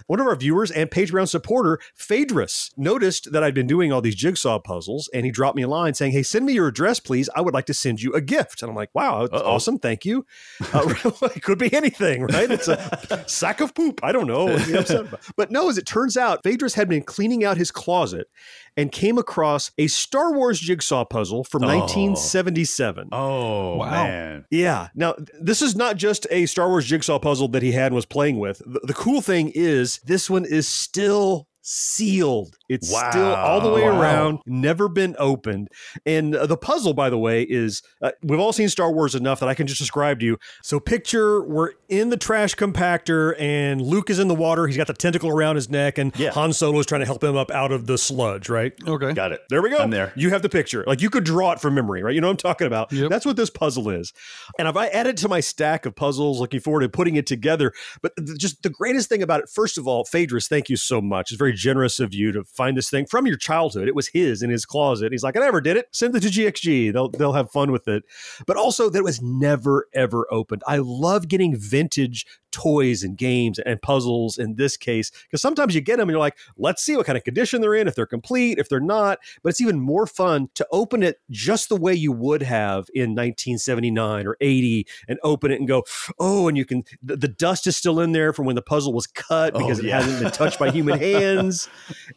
[0.07, 4.14] One of our viewers and Patreon supporter, Phaedrus, noticed that I'd been doing all these
[4.14, 7.29] jigsaw puzzles, and he dropped me a line saying, Hey, send me your address, please.
[7.35, 8.62] I would like to send you a gift.
[8.62, 9.38] And I'm like, Wow, Uh-oh.
[9.55, 9.79] awesome.
[9.79, 10.27] Thank you.
[10.73, 10.95] Uh,
[11.35, 12.51] it could be anything, right?
[12.51, 14.01] It's a sack of poop.
[14.05, 14.45] I don't know.
[14.47, 15.21] what to be upset about.
[15.37, 18.29] But no, as it turns out, Phaedrus had been cleaning out his closet
[18.77, 21.69] and came across a Star Wars jigsaw puzzle from Oh.
[21.69, 23.09] 1977.
[23.12, 23.90] Oh Wow.
[24.05, 24.45] man.
[24.51, 24.88] Yeah.
[24.95, 28.07] Now, this is not just a Star Wars jigsaw puzzle that he had and was
[28.07, 28.59] playing with.
[28.67, 32.57] The, the cool thing is, this one is still sealed.
[32.68, 34.00] It's still all the way Wow.
[34.00, 35.68] around, never been opened.
[36.07, 39.40] And uh, the puzzle, by the way, is uh, we've all seen Star Wars enough
[39.40, 40.38] that I can just describe to you.
[40.62, 44.66] So, picture we're in the trash compactor and Luke is in the water.
[44.66, 46.31] He's got the tentacle around his neck, and Yeah.
[46.31, 48.72] Han Solo is trying to help him up out of the sludge, right?
[48.87, 49.12] Okay.
[49.12, 49.40] Got it.
[49.50, 49.77] There we go.
[49.79, 50.12] I'm there.
[50.16, 50.85] You have the picture.
[50.87, 52.14] Like you could draw it from memory, right?
[52.14, 52.92] You know what I'm talking about.
[52.92, 53.11] Yep.
[53.11, 54.12] That's what this puzzle is.
[54.59, 57.72] And if I added to my stack of puzzles, looking forward to putting it together.
[58.03, 61.00] But th- just the greatest thing about it, first of all, Phaedrus, thank you so
[61.03, 61.31] much.
[61.31, 63.88] It's very generous of you to find this thing from your childhood.
[63.88, 65.12] It was his in his closet.
[65.12, 65.88] He's like, I never did it.
[65.93, 66.93] Send it to GXG.
[66.93, 68.05] They'll they'll have fun with it.
[68.47, 70.62] But also that it was never ever opened.
[70.67, 75.81] I love getting vintage toys and games and puzzles in this case because sometimes you
[75.81, 78.07] get them and you're like, let's see what kind of condition they're in, if they're
[78.07, 79.19] complete, if they're not.
[79.43, 83.11] But it's even more fun to open it just the way you would have in
[83.11, 85.83] 1979 or 80 and open it and go,
[86.19, 88.93] oh, and you can the, the dust is still in there from when the puzzle
[88.93, 91.69] was cut Oh, because it hasn't been touched by human hands.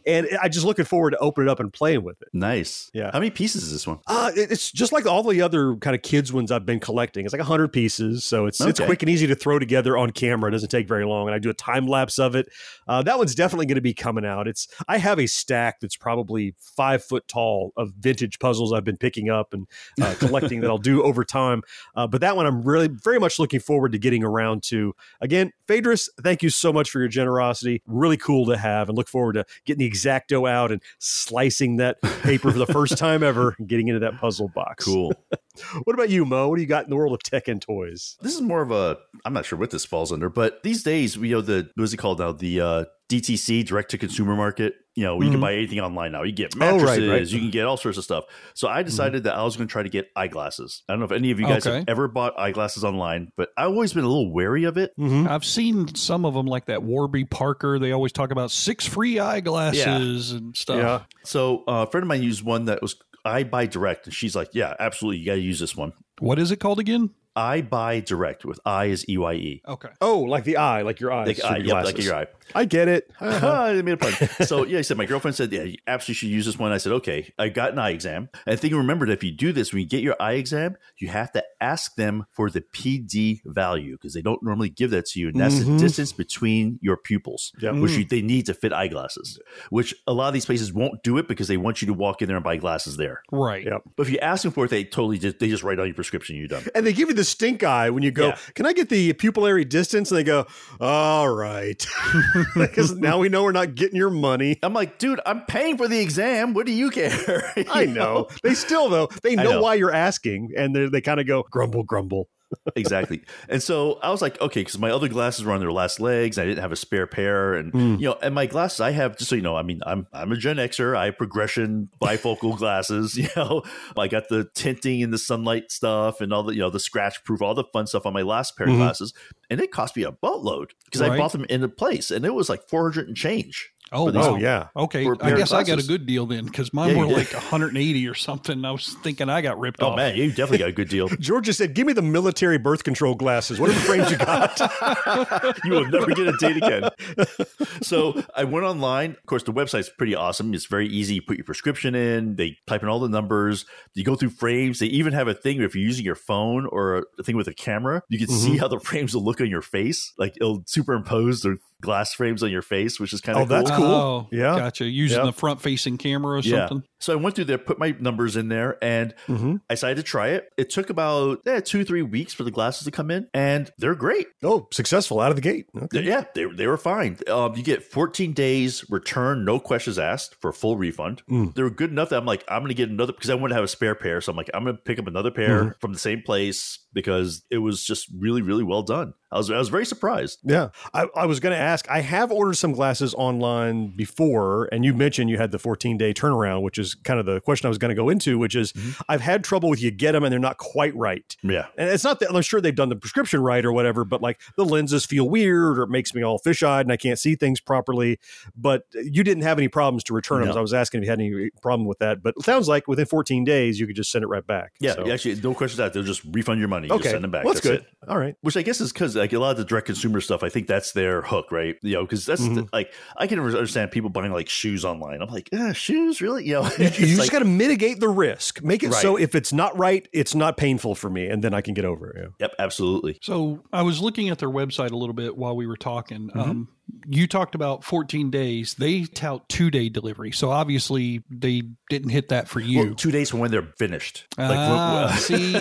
[0.05, 2.29] And I'm just looking forward to opening it up and playing with it.
[2.33, 2.91] Nice.
[2.93, 3.09] Yeah.
[3.11, 3.99] How many pieces is this one?
[4.07, 7.25] Uh, it's just like all the other kind of kids ones I've been collecting.
[7.25, 10.26] It's like hundred pieces, so it's it's quick and easy to throw together on camera.
[10.27, 12.49] It doesn't take very long, and I do a time lapse of it.
[12.87, 14.47] Uh, that one's definitely going to be coming out.
[14.47, 18.97] It's I have a stack that's probably five foot tall of vintage puzzles I've been
[18.97, 19.67] picking up and
[20.01, 21.61] uh, collecting that I'll do over time.
[21.95, 24.93] Uh, but that one I'm really very much looking forward to getting around to.
[25.21, 27.81] Again, Phaedrus, thank you so much for your generosity.
[27.85, 32.01] Really cool to have, and look forward to getting the exacto out and slicing that
[32.23, 34.85] paper for the first time ever and getting into that puzzle box.
[34.85, 35.13] Cool.
[35.83, 36.47] What about you, Mo?
[36.49, 38.17] What do you got in the world of tech and toys?
[38.21, 41.17] this is more of a I'm not sure what this falls under, but these days
[41.17, 42.31] we know the what is it called now?
[42.31, 44.73] The uh DTC direct to consumer market.
[44.93, 46.23] You know, you can buy anything online now.
[46.23, 46.61] You get Mm-hmm.
[46.63, 47.21] Oh, right, mattresses, right.
[47.21, 47.35] Mm-hmm.
[47.35, 48.25] you can get all sorts of stuff.
[48.55, 50.81] So I decided that I was going to try to get eyeglasses.
[50.89, 51.77] I don't know if any of you guys Okay.
[51.77, 54.91] have ever bought eyeglasses online, but I've always been a little wary of it.
[54.99, 55.27] Mm-hmm.
[55.29, 57.77] I've seen some of them like that Warby Parker.
[57.79, 60.77] They always talk about six free eyeglasses and stuff.
[60.77, 61.01] Yeah.
[61.23, 62.95] So uh, a friend of mine used one that was
[63.27, 66.57] EyeBuyDirect, and she's like, "Yeah, absolutely, you got to use this one." What is it
[66.57, 67.11] called again?
[67.37, 69.61] EyeBuyDirect with I is E Y E.
[69.67, 69.89] Okay.
[70.01, 71.27] Oh, like the eye, like your eyes.
[71.27, 72.27] Like, eye, yep, like your eye.
[72.55, 73.11] I get it.
[73.19, 73.51] Uh-huh.
[73.63, 74.13] I made a pun.
[74.47, 76.71] So yeah, he said my girlfriend said, yeah, you absolutely should use this one.
[76.71, 77.31] I said, okay.
[77.37, 78.29] I got an eye exam.
[78.45, 80.77] And I think remember that if you do this, when you get your eye exam,
[80.97, 85.05] you have to ask them for the PD value because they don't normally give that
[85.07, 85.77] to you, and that's Mhm.
[85.77, 87.75] the distance between your pupils, Yep.
[87.75, 89.39] which you, they need to fit eyeglasses.
[89.69, 92.21] Which a lot of these places won't do it because they want you to walk
[92.21, 93.21] in there and buy glasses there.
[93.31, 93.65] Right.
[93.65, 93.81] Yep.
[93.95, 95.95] But if you ask them for it, they totally just they just write on your
[95.95, 96.35] prescription.
[96.35, 96.63] You're done.
[96.75, 98.37] And they give you the stink eye when you go, Yeah.
[98.55, 100.11] Can I get the pupillary distance?
[100.11, 100.47] And they go,
[100.79, 101.85] All right.
[102.55, 104.57] Because now we know we're not getting your money.
[104.63, 106.53] I'm like, dude, I'm paying for the exam.
[106.53, 107.53] What do you care?
[107.57, 108.27] You I know.
[108.43, 109.61] They still, though, they know, know.
[109.61, 110.51] why you're asking.
[110.55, 112.29] And they kind of go, Grumble, grumble.
[112.75, 113.23] Exactly.
[113.49, 116.37] And so I was like, okay, because my other glasses were on their last legs.
[116.37, 117.99] I didn't have a spare pair, and Mm.
[117.99, 119.17] you know, and my glasses I have.
[119.17, 120.95] Just so you know, I mean, I'm I'm a Gen Xer.
[120.95, 123.17] I have progression bifocal glasses.
[123.17, 123.63] You know,
[123.97, 127.23] I got the tinting and the sunlight stuff, and all the you know the scratch
[127.23, 128.71] proof, all the fun stuff on my last pair Mhm.
[128.73, 129.13] of glasses,
[129.49, 132.33] and it cost me a boatload because I bought them in a place, and it
[132.33, 133.71] was like four hundred and change.
[133.91, 134.11] Oh, wow.
[134.15, 134.67] Oh, yeah.
[134.75, 135.03] Okay.
[135.03, 137.05] For a pair I of guess I got a good deal then because mine Yeah,
[137.05, 138.65] were like 180 or something.
[138.65, 139.93] I was thinking I got ripped Oh off.
[139.93, 141.07] Oh, man, you definitely got a good deal.
[141.19, 143.59] Georgia said, Give me the military birth control glasses.
[143.59, 144.59] Whatever frames you got.
[145.63, 146.89] you will never get a date again.
[147.81, 149.11] so I went online.
[149.11, 150.53] Of course, the website's pretty awesome.
[150.53, 151.15] It's very easy.
[151.15, 153.65] You put your prescription in, they type in all the numbers.
[153.93, 154.79] You go through frames.
[154.79, 157.53] They even have a thing if you're using your phone or a thing with a
[157.53, 158.57] camera, you can see mm-hmm.
[158.57, 160.13] how the frames will look on your face.
[160.17, 163.49] Like it'll superimpose the glass frames on your face, which is kind of Oh, of
[163.49, 163.85] that's cool.
[163.85, 163.95] cool.
[163.95, 164.55] Oh, Yeah.
[164.57, 164.85] Gotcha.
[164.85, 165.25] Using Yep.
[165.27, 166.67] the front facing camera or Yeah.
[166.67, 166.87] something.
[166.99, 169.61] So I went through there, put my numbers in there, and Mhm.
[169.69, 170.49] I decided to try it.
[170.57, 173.93] It took about eh, two, three weeks for the glasses to come in, and they're
[173.95, 174.27] great.
[174.43, 175.67] Oh, successful out of the gate.
[175.75, 176.01] Okay.
[176.03, 177.17] Yeah, they, they were fine.
[177.29, 181.21] Um, you get 14 days return, no questions asked for a full refund.
[181.29, 181.53] Mm.
[181.55, 183.51] They were good enough that I'm like, I'm going to get another because I want
[183.51, 184.19] to have a spare pair.
[184.21, 185.69] So I'm like, I'm going to pick up another pair Mm-hmm.
[185.79, 189.13] from the same place because it was just really, really well done.
[189.31, 190.39] I was, I was very surprised.
[190.43, 190.69] Yeah.
[190.93, 194.93] I, I was going to ask, I have ordered some glasses online before, and you
[194.93, 197.77] mentioned you had the 14 day turnaround, which is kind of the question I was
[197.77, 198.73] going to go into, which is
[199.09, 201.35] I've had trouble with you get them and they're not quite right.
[201.43, 201.67] Yeah.
[201.77, 204.39] And it's not that I'm sure they've done the prescription right or whatever, but like
[204.55, 207.35] the lenses feel weird or it makes me all fish eyed and I can't see
[207.35, 208.19] things properly.
[208.55, 210.47] But you didn't have any problems to return them.
[210.49, 210.53] No.
[210.53, 212.21] So I was asking if you had any problem with that.
[212.23, 214.73] But it sounds like within 14 days, you could just send it right back.
[214.79, 214.93] Yeah.
[214.93, 215.93] So- Actually, no questions asked.
[215.93, 216.87] They'll just refund your money.
[216.87, 217.03] You Okay.
[217.03, 217.43] Just send them back.
[217.43, 217.87] Well, that's That's good.
[217.87, 218.09] it.
[218.09, 218.35] All right.
[218.41, 220.67] Which I guess is because like a lot of the direct consumer stuff, I think
[220.67, 221.75] that's their hook, right?
[221.81, 222.53] You know, because that's Mm-hmm.
[222.55, 225.21] the, like I can understand people buying like shoes online.
[225.21, 226.45] I'm like, eh, shoes, really?
[226.45, 228.63] You know, You, you just like- got to mitigate the risk.
[228.63, 231.61] Make it so if it's not right, it's not painful for me, and then I
[231.61, 232.15] can get over it.
[232.21, 232.27] yeah.
[232.39, 233.17] Yep, absolutely.
[233.21, 236.29] So I was looking at their website a little bit while we were talking.
[236.29, 236.39] Mm-hmm.
[236.39, 236.67] Um,
[237.09, 238.75] you talked about 14 days.
[238.75, 240.31] They tout two day delivery.
[240.31, 242.79] So obviously they didn't hit that for you.
[242.85, 244.25] Well, two days from when they're finished.
[244.37, 245.51] Like, ah, when- see,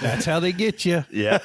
[0.00, 1.04] that's how they get you.
[1.10, 1.38] yeah,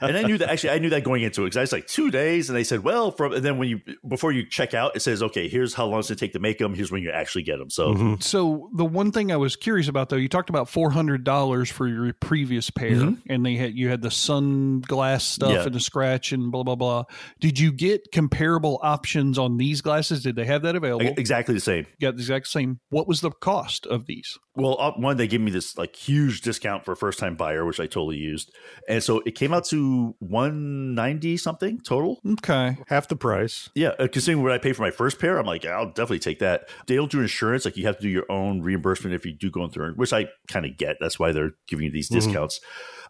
[0.00, 0.70] and I knew that actually.
[0.70, 2.84] I knew that going into it because I was like two days, and they said,
[2.84, 5.86] well, from and then when you before you check out, it says, okay, here's how
[5.86, 6.74] long it's going to take to make them.
[6.74, 7.70] Here's when you actually get them.
[7.70, 8.14] So Mm-hmm.
[8.20, 11.70] So the one thing I was curious about though, you talked about four hundred dollars
[11.70, 15.56] for your previous pair, and they had you had the sunglass stuff Mm-hmm.
[15.58, 15.64] Yeah.
[15.66, 17.04] and the scratch and blah blah blah.
[17.40, 20.22] Did you get comparable options on these glasses?
[20.22, 21.14] Did they have that available?
[21.16, 21.86] Exactly the same.
[22.00, 22.80] Got the exact same.
[22.90, 24.38] What was the cost of these?
[24.54, 27.64] Well, uh, one they gave me this like huge discount for a first time buyer,
[27.64, 28.52] which I totally used,
[28.88, 32.20] and so it came out to one ninety something total.
[32.26, 33.70] Okay, half the price.
[33.74, 36.40] Yeah, uh, considering what I paid for my first pair, I'm like, I'll definitely take
[36.40, 36.68] that.
[36.86, 39.50] They don't do insurance; like you have to do your own reimbursement if you do
[39.50, 40.96] go through, it which I kind of get.
[41.00, 42.14] That's why they're giving you these Mhm.
[42.14, 42.60] discounts.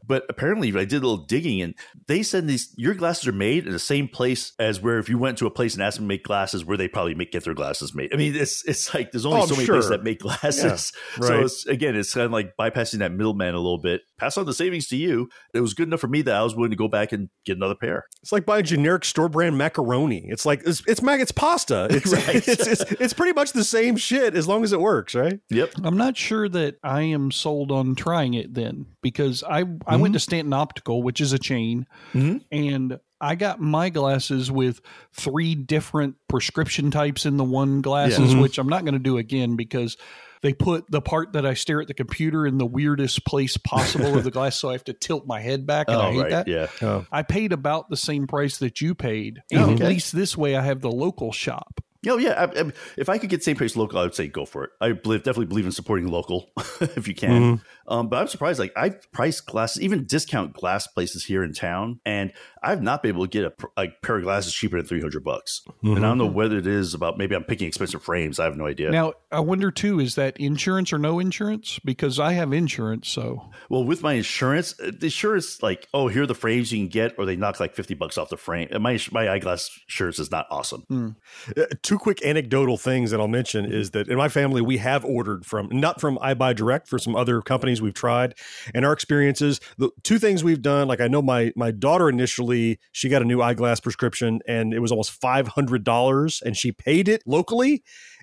[0.07, 1.75] But apparently, I did a little digging, and
[2.09, 5.19] they said these your glasses are made in the same place as where if you
[5.19, 7.45] went to a place and asked them to make glasses, where they probably make get
[7.45, 8.13] their glasses made.
[8.13, 9.77] I mean, it's it's like there's only Oh, I'm so many sure.
[9.77, 10.93] places that make glasses.
[11.21, 14.01] Yeah, So it's again, it's kind of like bypassing that middleman a little bit.
[14.19, 15.29] Pass on the savings to you.
[15.55, 17.57] It was good enough for me that I was willing to go back and get
[17.57, 18.07] another pair.
[18.23, 20.27] It's like buying generic store brand macaroni.
[20.29, 21.87] It's like it's it's mac it's pasta.
[22.01, 22.37] It's, Right.
[22.49, 25.39] it's, it's it's pretty much the same shit as long as it works, right?
[25.51, 25.73] Yep.
[25.85, 30.15] I'm not sure that I am sold on trying it then because I I went
[30.15, 32.41] to Stanton Optical, which is a chain, Mhm.
[32.51, 34.81] and I got my glasses with
[35.13, 38.41] three different prescription types in the one glasses, Mhm.
[38.43, 39.97] which I'm not going to do again because
[40.43, 44.17] they put the part that I stare at the computer in the weirdest place possible
[44.17, 46.21] of the glass, so I have to tilt my head back, and I Oh, hate
[46.23, 46.31] right.
[46.31, 46.49] that.
[46.49, 46.69] Yeah.
[46.81, 47.05] Oh.
[47.13, 49.85] I paid about the same price that you paid, Oh, and okay.
[49.85, 51.83] at least this way I have the local shop.
[52.09, 54.47] Oh yeah, I, I, if I could get same price local, I would say go
[54.47, 54.71] for it.
[54.81, 56.49] I believe, definitely believe in supporting local
[56.81, 57.61] if you can.
[57.91, 58.61] Um, but I'm surprised.
[58.61, 63.11] Like I've priced glasses, even discount glass places here in town, and I've not been
[63.11, 65.63] able to get a, a pair of glasses cheaper than 300 bucks.
[65.83, 68.39] And I don't know whether it is about maybe I'm picking expensive frames.
[68.39, 68.91] I have no idea.
[68.91, 71.81] Now I wonder too, is that insurance or no insurance?
[71.85, 76.23] Because I have insurance, so well, with my insurance, uh, the insurance like, oh, here
[76.23, 78.69] are the frames you can get, or they knock like 50 bucks off the frame.
[78.71, 81.17] And my my eyeglass insurance is not awesome.
[81.57, 85.05] Uh, two quick anecdotal things that I'll mention is that in my family we have
[85.05, 88.35] ordered from not from EyeBuyDirect for some other companies we've tried,
[88.75, 89.61] and our experiences.
[89.79, 93.25] The two things we've done, like I know my my daughter initially she got a
[93.25, 97.83] new eyeglass prescription and it was almost five hundred dollars, and she paid it locally.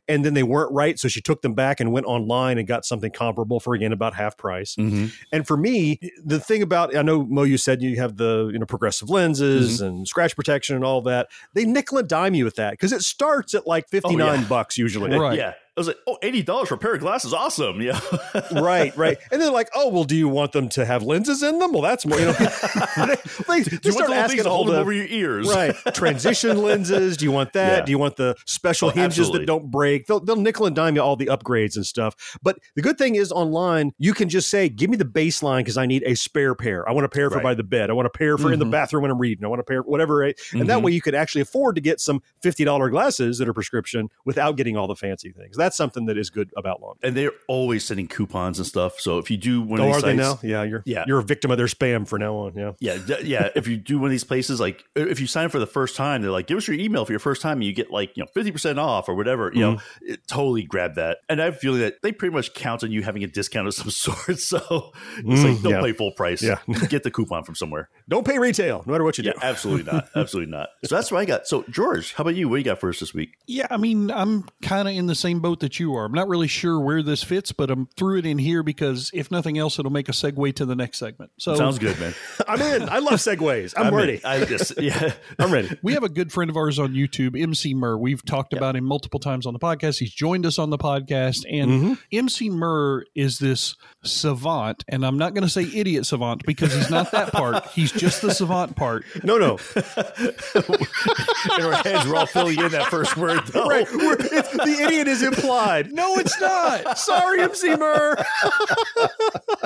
[0.09, 2.85] And then they weren't right, so she took them back and went online and got
[2.85, 4.75] something comparable for again about half price.
[4.75, 5.07] Mm-hmm.
[5.33, 8.57] And for me, the thing about I know Mo, you said you have the you
[8.57, 11.27] know progressive lenses and scratch protection and all that.
[11.55, 14.77] They nickel and dime you with that because it starts at like fifty nine bucks
[14.77, 15.11] usually.
[15.11, 15.37] Right.
[15.37, 15.55] Yeah.
[15.77, 17.33] I was like, oh, $80 for a pair of glasses.
[17.33, 17.79] Awesome.
[17.81, 17.99] Yeah.
[18.51, 19.17] right, right.
[19.31, 21.71] And they're like, oh, well, do you want them to have lenses in them?
[21.71, 22.31] Well, that's more, you know,
[22.97, 23.15] they,
[23.47, 25.47] they, Do they you want start asking to hold them over your ears?
[25.47, 25.75] Right.
[25.93, 27.15] Transition lenses.
[27.17, 27.79] Do you want that?
[27.79, 27.85] Yeah.
[27.85, 29.39] Do you want the special Oh, hinges absolutely.
[29.41, 30.07] that don't break?
[30.07, 32.37] They'll, they'll nickel and dime you all the upgrades and stuff.
[32.41, 35.77] But the good thing is online, you can just say, give me the baseline because
[35.77, 36.87] I need a spare pair.
[36.89, 37.43] I want a pair for Right.
[37.43, 37.89] by the bed.
[37.91, 38.71] I want a pair for in the Mhm.
[38.71, 39.45] bathroom when I'm reading.
[39.45, 40.15] I want a pair, whatever.
[40.17, 40.35] right?
[40.53, 40.83] And that Mhm.
[40.83, 44.75] way you could actually afford to get some $50 glasses that are prescription without getting
[44.75, 45.55] all the fancy things.
[45.67, 46.95] That's something that is good about Lawn.
[47.03, 48.99] and they're always sending coupons and stuff.
[49.01, 50.39] So if you do one Oh, of are these they now?
[50.41, 51.03] Yeah, you're Yeah.
[51.07, 52.53] you're a victim of their spam for now on.
[52.55, 52.71] Yeah.
[52.79, 53.49] Yeah, d- yeah.
[53.55, 55.95] if you do one of these places, like if you sign up for the first
[55.97, 58.15] time, they're like, "Give us your email for your first time," and you get like
[58.15, 59.51] you know fifty percent off or whatever.
[59.53, 60.13] You know, Mm-hmm.
[60.13, 61.17] it, totally grab that.
[61.27, 63.67] And I have a feeling that they pretty much count on you having a discount
[63.67, 64.39] of some sort.
[64.39, 65.81] So it's Mm, like don't yeah.
[65.81, 66.41] pay full price.
[66.41, 66.59] Yeah.
[66.89, 67.89] get the coupon from somewhere.
[68.07, 69.39] Don't pay retail, no matter what you Yeah, do.
[69.41, 70.07] absolutely not.
[70.15, 70.69] Absolutely not.
[70.85, 71.47] So that's what I got.
[71.47, 72.47] So George, how about you?
[72.47, 73.35] What do you got for us this week?
[73.47, 76.05] Yeah, I mean, I'm kind of in the same boat that you are.
[76.05, 79.31] I'm not really sure where this fits, but I'm threw it in here because if
[79.31, 81.31] nothing else, it'll make a segue to the next segment.
[81.37, 82.13] So Sounds good, man.
[82.47, 82.89] I'm in.
[82.89, 83.73] I love segues.
[83.77, 83.93] I'm, in.
[83.95, 84.23] ready.
[84.25, 85.13] I just yeah.
[85.39, 85.77] I'm ready.
[85.81, 87.97] we have a good friend of ours on YouTube, MC Murr.
[87.97, 89.99] We've talked about him multiple times on the podcast.
[89.99, 91.93] He's joined us on the podcast, and Mm-hmm.
[92.13, 96.89] MC Murr is this savant, and I'm not going to say idiot savant because he's
[96.89, 97.65] not that part.
[97.77, 99.03] He's just the savant part.
[99.23, 99.59] No, no.
[99.75, 103.41] In our heads, we're all filling in that first word.
[103.47, 103.67] Though.
[103.67, 103.87] Right.
[103.93, 105.46] We're, it's, the idiot is implied.
[105.91, 106.97] No, it's not.
[106.97, 108.15] Sorry, MC Murr.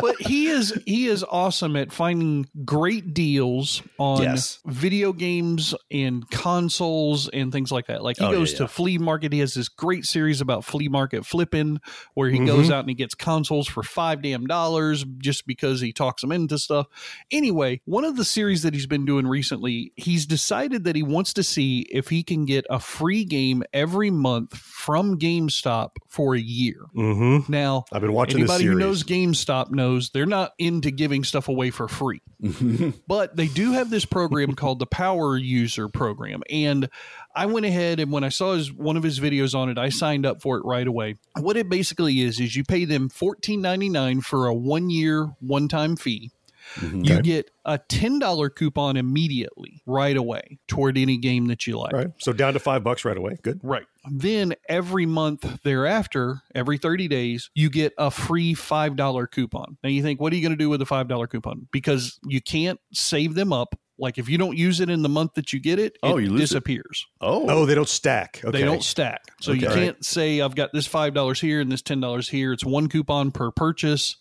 [0.01, 4.59] but he is he is awesome at finding great deals on Yes.
[4.65, 8.03] video games and consoles and things like that.
[8.03, 8.59] Like he Oh, goes yeah.
[8.59, 9.33] to flea market.
[9.33, 11.79] He has this great series about flea market flipping
[12.13, 12.73] where he goes Mm-hmm.
[12.73, 16.57] out and he gets consoles for five damn dollars just because he talks them into
[16.57, 16.87] stuff.
[17.31, 21.33] Anyway, one of the series that he's been doing recently, he's decided that he wants
[21.33, 25.70] to see if he can get a free game every month from GameStop
[26.07, 26.85] for a year.
[26.95, 27.51] Mm-hmm.
[27.51, 31.71] Now, I've been watching anybody who knows GameStop knows they're not into giving stuff away
[31.71, 32.21] for free.
[33.07, 36.41] but they do have this program called the Power User Program.
[36.49, 36.89] And
[37.35, 39.89] I went ahead and when I saw his one of his videos on it, I
[39.89, 41.17] signed up for it right away.
[41.39, 45.95] What it basically is is you pay them $14.99 for a one year one time
[45.95, 46.31] fee.
[46.75, 47.03] Mm-hmm.
[47.03, 51.93] You get a $10 coupon immediately right away toward any game that you like.
[51.93, 52.07] Right.
[52.19, 53.37] So down to five bucks right away.
[53.41, 53.59] Good.
[53.63, 53.83] Right.
[54.09, 59.77] Then every month thereafter, every 30 days, you get a free $5 coupon.
[59.83, 61.67] Now you think, what are you going to do with a $5 coupon?
[61.71, 65.35] Because you can't save them up Like if you don't use it in the month
[65.35, 66.43] that you get it, Oh, it you lose it.
[66.43, 67.05] disappears.
[67.21, 68.41] Oh, Oh, they don't stack.
[68.43, 68.57] Okay.
[68.59, 69.21] They don't stack.
[69.39, 72.51] So you can't say I've got this five dollars here and this ten dollars here.
[72.51, 74.17] It's one coupon per purchase.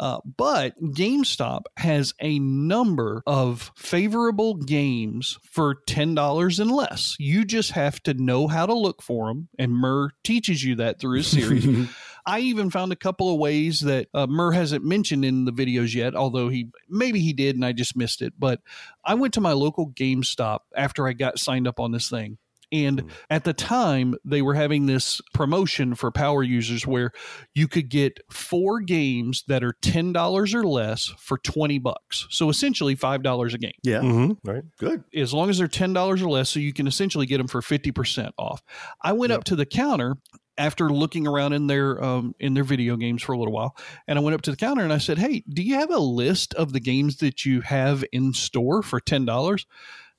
[0.00, 7.14] Uh, but GameStop has a number of favorable games for ten dollars and less.
[7.18, 10.98] You just have to know how to look for them, and Murr teaches you that
[11.00, 11.64] through his series.
[12.26, 15.94] I even found a couple of ways that uh, Murr hasn't mentioned in the videos
[15.94, 18.34] yet, although he maybe he did and I just missed it.
[18.38, 18.60] But
[19.04, 22.38] I went to my local GameStop after I got signed up on this thing.
[22.74, 27.12] And at the time, they were having this promotion for power users where
[27.54, 32.26] you could get four games that are $10 or less for 20 bucks.
[32.30, 33.72] So essentially $5 a game.
[33.82, 34.62] yeah, Mhm, Right.
[34.78, 35.04] good.
[35.14, 38.32] As long as they're $10 or less, so you can essentially get them for 50%
[38.38, 38.62] off.
[39.02, 40.16] I went up to the counter
[40.58, 43.76] after looking around in their um, in their video games for a little while
[44.06, 45.98] and i went up to the counter and i said hey do you have a
[45.98, 49.00] list of the games that you have in store for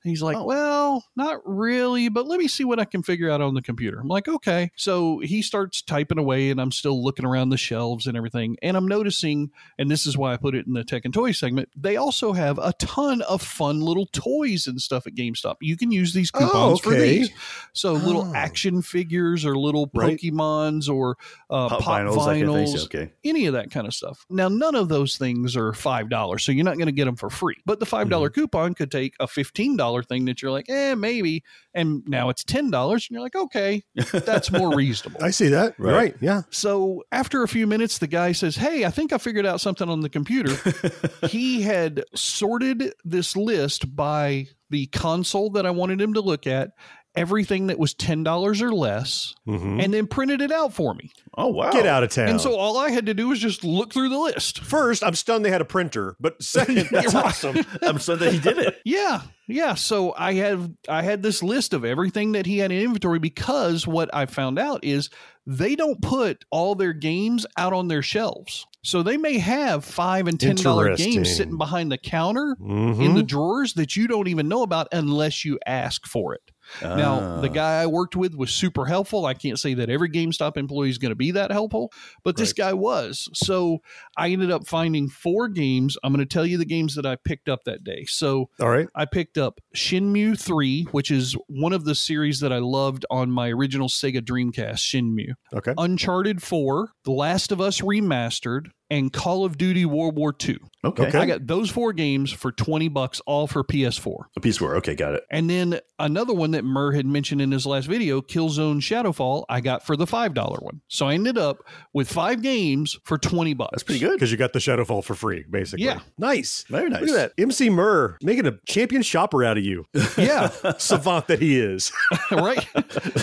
[0.04, 0.44] $10 He's like, Oh.
[0.44, 3.98] well, not really, but let me see what I can figure out on the computer.
[4.00, 4.70] I'm like, okay.
[4.76, 8.56] So he starts typing away, and I'm still looking around the shelves and everything.
[8.62, 11.32] And I'm noticing, and this is why I put it in the tech and toy
[11.32, 15.56] segment, they also have a ton of fun little toys and stuff at GameStop.
[15.60, 17.30] You can use these Oh, coupons for these.
[17.72, 18.34] So little Oh.
[18.34, 20.18] action figures or little Right.
[20.18, 21.16] Pokemons or
[21.50, 23.12] uh, Pop pop, vinyls, vinyls, that kind of thing, okay.
[23.24, 24.24] any of that kind of stuff.
[24.30, 27.16] Now, none of those things are five dollars, so you're not going to get them
[27.16, 27.56] for free.
[27.66, 28.34] But the five Mm-hmm.
[28.34, 31.42] coupon could take a fifteen dollar thing that you're like, eh, maybe,
[31.72, 33.82] and now it's ten dollars, and you're like, okay,
[34.12, 35.22] that's more reasonable.
[35.22, 35.78] I see that.
[35.78, 35.94] Right.
[35.94, 36.16] Right.
[36.20, 36.42] Yeah.
[36.50, 39.88] So after a few minutes, the guy says, Hey, I think I figured out something
[39.88, 40.54] on the computer.
[41.28, 46.70] he had sorted this list by the console that I wanted him to look at,
[47.16, 49.82] everything that was $10 or less, Mhm.
[49.82, 51.12] and then printed it out for me.
[51.36, 52.28] Oh wow, Get out of town.
[52.28, 54.60] And so all I had to do was just look through the list.
[54.60, 57.56] First, I'm stunned they had a printer, but second, that's awesome.
[57.82, 58.80] I'm stunned that he did it.
[58.84, 59.74] Yeah, yeah.
[59.74, 63.86] So I have I had this list of everything that he had in inventory because
[63.86, 65.10] what I found out is
[65.46, 68.66] they don't put all their games out on their shelves.
[68.82, 73.02] So they may have five and ten dollar games sitting behind the counter Mhm.
[73.02, 76.42] in the drawers that you don't even know about unless you ask for it.
[76.82, 77.40] Now, Ah.
[77.40, 79.26] the guy I worked with was super helpful.
[79.26, 81.92] I can't say that every GameStop employee is going to be that helpful,
[82.22, 83.28] but this guy was.
[83.34, 83.78] So
[84.16, 85.96] I ended up finding four games.
[86.02, 88.04] I'm going to tell you the games that I picked up that day.
[88.06, 88.88] So All right.
[88.94, 93.30] I picked up Shenmue 3, which is one of the series that I loved on
[93.30, 95.34] my original Sega Dreamcast, Shenmue.
[95.54, 95.74] Okay.
[95.78, 100.58] Uncharted 4, The Last of Us Remastered, and Call of Duty World War II.
[100.84, 101.06] Okay.
[101.06, 101.18] Okay.
[101.18, 104.24] I got those four games for 20 bucks, all for PS4.
[104.36, 104.76] A piece four.
[104.76, 105.24] Okay, got it.
[105.30, 109.60] And then another one that Murr had mentioned in his last video, Killzone Shadowfall, I
[109.62, 110.82] got for the $5 one.
[110.88, 111.58] So I ended up
[111.94, 113.70] with five games for 20 bucks.
[113.72, 114.12] That's pretty good.
[114.12, 115.86] Because you got the Shadowfall for free, basically.
[115.86, 116.00] Yeah.
[116.18, 116.66] Nice.
[116.68, 117.00] Very nice.
[117.00, 117.42] Look at that.
[117.42, 119.86] MC Murr making a champion shopper out of you.
[120.18, 121.90] Yeah, Savant that he is.
[122.30, 122.64] right.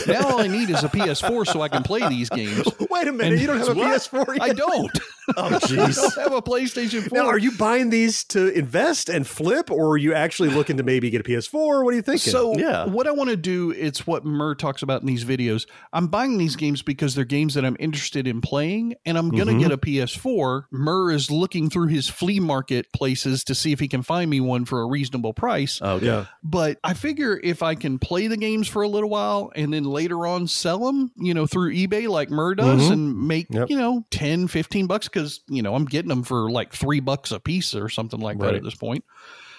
[0.07, 2.67] now all I need is a PS4 so I can play these games.
[2.89, 3.33] Wait a minute.
[3.33, 4.01] And- you don't have a What?
[4.01, 4.41] PS4 yet?
[4.41, 4.91] I don't.
[5.37, 6.15] Oh I don't jeez.
[6.21, 7.17] have a PlayStation 4.
[7.17, 10.83] Now, are you buying these to invest and flip, or are you actually looking to
[10.83, 11.83] maybe get a PS4?
[11.83, 12.31] What are you thinking?
[12.31, 12.85] So Yeah.
[12.85, 15.65] what I want to do, it's what Murr talks about in these videos.
[15.93, 19.47] I'm buying these games because they're games that I'm interested in playing, and I'm going
[19.47, 19.59] to Mhm.
[19.59, 20.65] get a PS4.
[20.71, 24.39] Murr is looking through his flea market places to see if he can find me
[24.41, 25.81] one for a reasonable price.
[25.81, 26.05] Okay.
[26.05, 26.25] yeah.
[26.43, 29.83] But I figure if I can play the games for a little while and then
[29.83, 32.91] later on sell them, you know, through eBay like Murr does Mhm.
[32.91, 33.69] and make, Yep.
[33.69, 37.31] you know, 10, 15 bucks because, you know, I'm getting them for like three bucks
[37.31, 39.03] a piece or something like that at this point.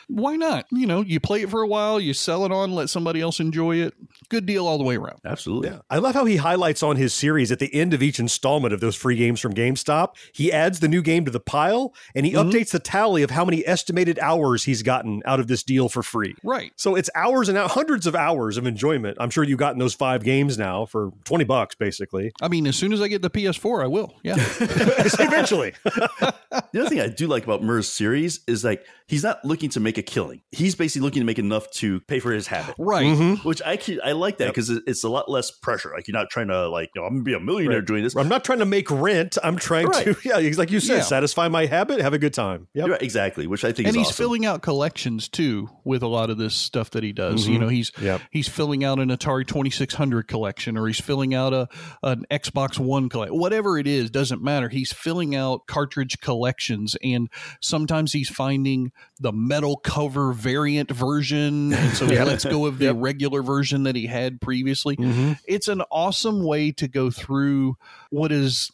[0.09, 0.67] Why not?
[0.71, 3.41] You know, you play it for a while, you sell it on, let somebody else
[3.41, 3.95] enjoy it.
[4.29, 5.21] Good deal all the way around.
[5.25, 5.71] Absolutely.
[5.71, 5.79] Yeah.
[5.91, 8.81] I love how he highlights on his series at the end of each installment of
[8.81, 10.15] those free games from GameStop.
[10.33, 12.49] He adds the new game to the pile and he mm-hmm.
[12.49, 16.03] updates the tally of how many estimated hours he's gotten out of this deal for
[16.03, 16.35] free.
[16.43, 16.73] Right.
[16.77, 19.17] So it's hours and hundreds of hours of enjoyment.
[19.21, 22.33] I'm sure you've gotten those five games now for 20 bucks, basically.
[22.41, 24.15] I mean, as soon as I get the PS4, I will.
[24.23, 24.35] Yeah.
[24.61, 25.75] Eventually.
[25.85, 29.81] The other thing I do like about Murr's series is like he's not looking to
[29.81, 30.43] make a killing.
[30.51, 32.75] He's basically looking to make enough to pay for his habit.
[32.79, 33.07] right.
[33.07, 33.47] Mm-hmm.
[33.49, 35.93] Which I can, I like that because it's a lot less pressure.
[35.95, 37.87] Like you're not trying to like, you know, I'm gonna be a millionaire Right.
[37.87, 38.15] doing this.
[38.17, 39.39] I'm not trying to make rent.
[39.43, 40.17] I'm trying to, Right.
[40.25, 41.03] yeah, like you said, Yeah.
[41.03, 42.69] satisfy my habit, have a good time.
[42.75, 44.17] Yeah, Right, exactly, which I think and is he's awesome.
[44.25, 47.47] filling out collections too with a lot of this stuff that he does.
[47.47, 47.61] You Mhm.
[47.61, 48.21] know, he's Yep.
[48.31, 51.69] he's filling out an Atari 2600 collection or he's filling out a
[52.03, 53.39] an Xbox One collection.
[53.39, 54.69] Whatever it is, doesn't matter.
[54.69, 57.29] He's filling out cartridge collections and
[57.61, 62.95] sometimes he's finding the metal cover variant version and so he lets go of the
[62.95, 64.97] regular version that he had previously.
[64.97, 65.39] Mhm.
[65.47, 67.77] It's an awesome way to go through
[68.11, 68.71] what is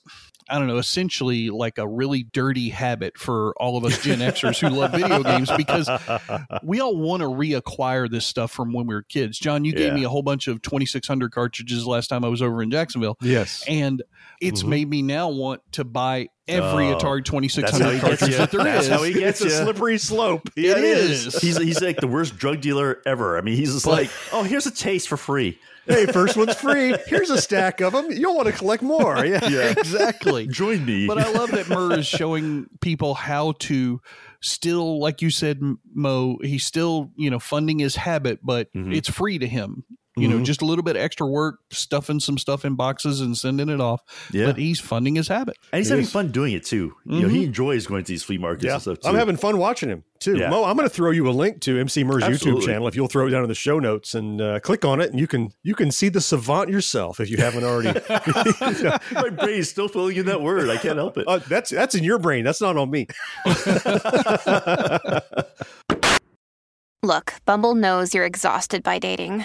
[0.50, 4.58] I don't know, essentially like a really dirty habit for all of us Gen Xers
[4.60, 5.88] who love video games because
[6.62, 9.38] we all want to reacquire this stuff from when we were kids.
[9.38, 12.62] John, you gave me a whole bunch of 2600 cartridges last time I was over
[12.62, 13.16] in Jacksonville.
[13.20, 13.64] Yes.
[13.68, 14.02] And
[14.40, 14.68] it's Mhm.
[14.68, 18.64] made me now want to buy every Oh, Atari That's how 2600 cartridge that there
[18.64, 18.90] That's is.
[18.90, 20.48] how he gets it's a slippery slope.
[20.56, 21.40] It Yeah, is.
[21.40, 23.36] He's he's like the worst drug dealer ever.
[23.36, 25.58] I mean, he's just But- like, oh, here's a taste for free.
[25.88, 26.94] Hey, first one's free.
[27.06, 28.10] Here's a stack of them.
[28.10, 29.24] You'll want to collect more.
[29.24, 29.48] Yeah.
[29.48, 30.46] Yeah, exactly.
[30.46, 31.06] join me.
[31.06, 34.00] But I love that Murr is showing people how to
[34.40, 38.94] still, like you said, M- Mo, he's still, you know, funding his habit, but Mhm.
[38.94, 39.84] it's free to him.
[40.20, 40.44] You know, Mhm.
[40.44, 44.00] just a little bit extra work, stuffing some stuff in boxes and sending it off.
[44.32, 45.56] yeah, But he's funding his habit.
[45.72, 46.12] and he's It having is.
[46.12, 46.94] fun doing it too.
[47.04, 48.72] You know, he enjoys going to these flea markets Yeah.
[48.74, 49.08] and stuff too.
[49.08, 50.36] I'm having fun watching him too.
[50.36, 50.50] Yeah.
[50.50, 53.08] Mo, I'm going to throw you a link to MC Murr's YouTube channel if you'll
[53.08, 55.50] throw it down in the show notes and uh, click on it, and you can
[55.62, 57.98] you can see the savant yourself if you haven't already.
[59.12, 60.68] My brain is still filling in that word.
[60.70, 61.26] I can't help it.
[61.28, 62.44] Uh, that's that's in your brain.
[62.44, 63.06] That's not on me.
[67.02, 69.44] Look, Bumble knows you're exhausted by dating.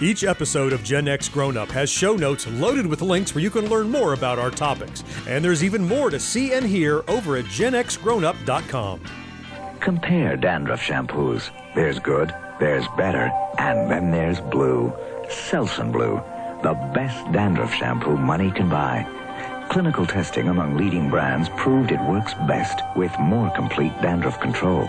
[0.00, 3.50] Each episode of Gen X Grown Up has show notes loaded with links where you
[3.50, 5.04] can learn more about our topics.
[5.28, 9.00] And there's even more to see and hear over at genxgrownup.com.
[9.80, 11.50] Compare dandruff shampoos.
[11.74, 14.92] There's good, there's better, and then there's blue.
[15.26, 16.22] Selsun Blue,
[16.62, 19.06] the best dandruff shampoo money can buy.
[19.70, 24.88] Clinical testing among leading brands proved it works best with more complete dandruff control.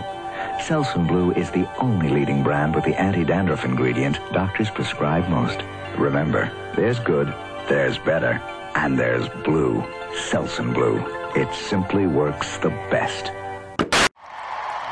[0.58, 5.60] Selsun Blue is the only leading brand with the anti-dandruff ingredient doctors prescribe most.
[5.98, 7.28] Remember, there's good,
[7.68, 8.40] there's better,
[8.74, 9.82] and there's blue.
[10.30, 11.02] Selsun Blue.
[11.34, 13.26] It simply works the best.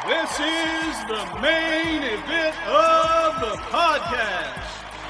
[0.06, 4.58] This is the main event of the podcast.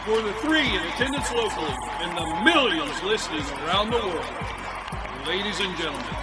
[0.05, 5.27] For the three in attendance locally and the millions listening around the world.
[5.27, 6.22] Ladies and gentlemen,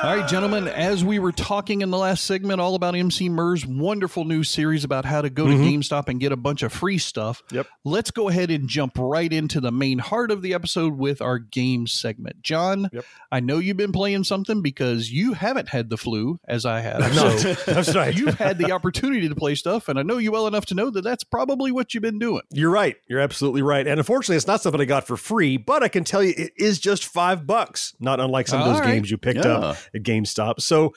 [0.00, 3.66] All right, gentlemen, as we were talking in the last segment all about MC Murr's
[3.66, 5.80] wonderful new series about how to go to mm-hmm.
[5.80, 7.66] GameStop and get a bunch of free stuff, Yep.
[7.84, 11.40] let's go ahead and jump right into the main heart of the episode with our
[11.40, 12.42] games segment.
[12.42, 13.04] John, Yep.
[13.32, 17.00] I know you've been playing something because you haven't had the flu as I have.
[17.16, 18.14] No, So that's right.
[18.16, 20.90] you've had the opportunity to play stuff, and I know you well enough to know
[20.90, 22.42] that that's probably what you've been doing.
[22.52, 22.94] You're right.
[23.08, 23.84] You're absolutely right.
[23.84, 26.52] And unfortunately, it's not something I got for free, but I can tell you it
[26.56, 28.92] is just five bucks, not unlike some of those right.
[28.94, 29.54] games you picked Yeah.
[29.56, 30.60] up at GameStop.
[30.60, 30.94] So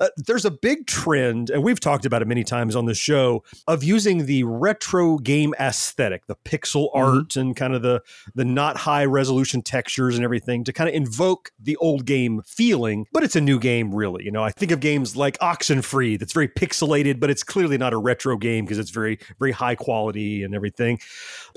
[0.00, 3.44] uh, there's a big trend, and we've talked about it many times on the show,
[3.66, 8.02] of using the retro game aesthetic, the pixel art and kind of the
[8.34, 13.06] the not high resolution textures and everything to kind of invoke the old game feeling,
[13.12, 14.24] but it's a new game, really.
[14.24, 17.92] You know, I think of games like Oxenfree that's very pixelated, but it's clearly not
[17.92, 20.98] a retro game because it's very, very high quality and everything.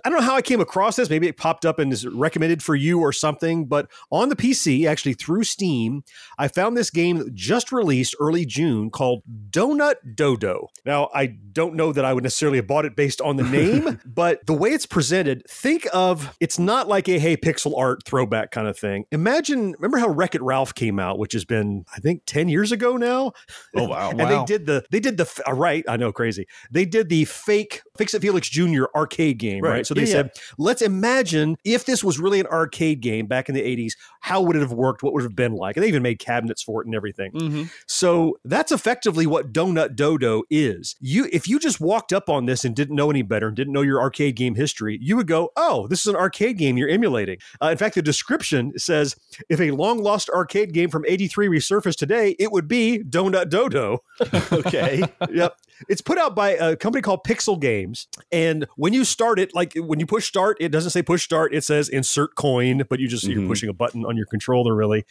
[0.06, 1.10] I don't know how I came across this.
[1.10, 4.88] Maybe it popped up and is recommended for you or something, but on the PC,
[4.88, 6.04] actually through Steam,
[6.38, 10.68] I found this game just released early June called Donut Dodo.
[10.86, 14.00] Now, I don't know that I would necessarily have bought it based on the name,
[14.06, 18.52] but the way it's presented, think of it's not like a hey pixel art throwback
[18.52, 19.06] kind of thing.
[19.12, 22.72] Imagine, remember how Wreck It Ralph came out, which has been I think 10 years
[22.72, 23.32] ago now?
[23.76, 24.10] Oh wow.
[24.18, 24.46] and Wow.
[24.46, 27.82] they did the they did the uh, right i know crazy they did the fake
[27.98, 29.88] fix it felix jr arcade game right, Right.
[29.88, 33.56] so they Yeah, said let's imagine if this was really an arcade game back in
[33.56, 35.88] the 80s how would it have worked what would it have been like and they
[35.88, 37.64] even made cabinets for it and everything Mm-hmm.
[37.88, 40.96] so that's effectively what Donut Dodo is.
[41.00, 43.74] You if you just walked up on this and didn't know any better and didn't
[43.74, 46.90] know your arcade game history, you would go, "Oh, this is an arcade game you're
[46.90, 49.16] emulating." Uh, in fact, the description says,
[49.50, 54.04] "If a long lost arcade game from '83 resurfaced today, it would be Donut Dodo."
[54.52, 55.04] okay.
[55.32, 55.58] yep.
[55.90, 57.87] It's put out by a company called Pixel Games.
[58.32, 61.54] And when you start it, like when you push start, it doesn't say push start,
[61.54, 63.48] it says insert coin, but you just you're Mhm.
[63.48, 65.06] pushing a button on your controller really.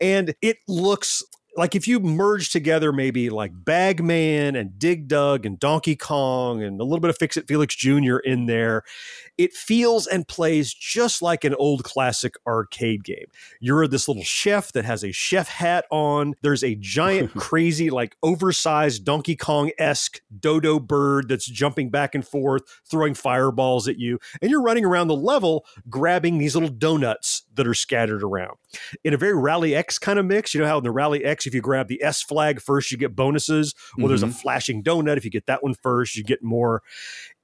[0.00, 1.22] And it looks
[1.56, 6.80] like if you merge together maybe like Bagman and Dig Dug and Donkey Kong and
[6.80, 8.16] a little bit of Fix It Felix Jr.
[8.16, 8.82] in there,
[9.38, 13.26] it feels and plays just like an old classic arcade game.
[13.60, 16.34] You're this little chef that has a chef hat on.
[16.42, 22.26] There's a giant, crazy, like oversized Donkey Kong esque dodo bird that's jumping back and
[22.26, 24.18] forth, throwing fireballs at you.
[24.40, 28.56] And you're running around the level grabbing these little donuts that are scattered around
[29.04, 30.54] in a very Rally X kind of mix.
[30.54, 32.98] You know how in the Rally X, if you grab the S flag first, you
[32.98, 33.74] get bonuses.
[33.96, 34.34] Well, there's a Mhm.
[34.34, 35.16] flashing donut.
[35.16, 36.82] If you get that one first, you get more.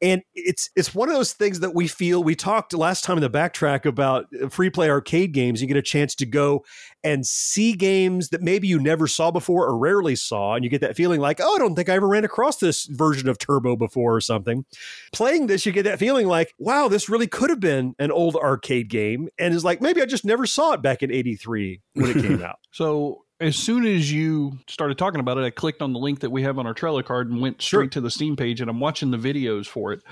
[0.03, 2.23] And it's it's one of those things that we feel.
[2.23, 5.61] We talked last time in the backtrack about uh, free play arcade games.
[5.61, 6.65] You get a chance to go
[7.05, 10.81] and see games that maybe you never saw before or rarely saw, and you get
[10.81, 13.77] that feeling like, oh, I don't think I ever ran across this version of Turbo
[13.77, 14.65] before or something.
[15.13, 18.37] Playing this, you get that feeling like, wow, this really could have been an old
[18.37, 22.11] arcade game, and is like maybe I just never saw it back in '83 when
[22.11, 22.59] it came out.
[22.71, 26.31] So as soon as you started talking about it, I clicked on the link that
[26.31, 28.81] we have on our trailer card and went straight to the Steam page, and I'm
[28.81, 30.03] watching the videos for it.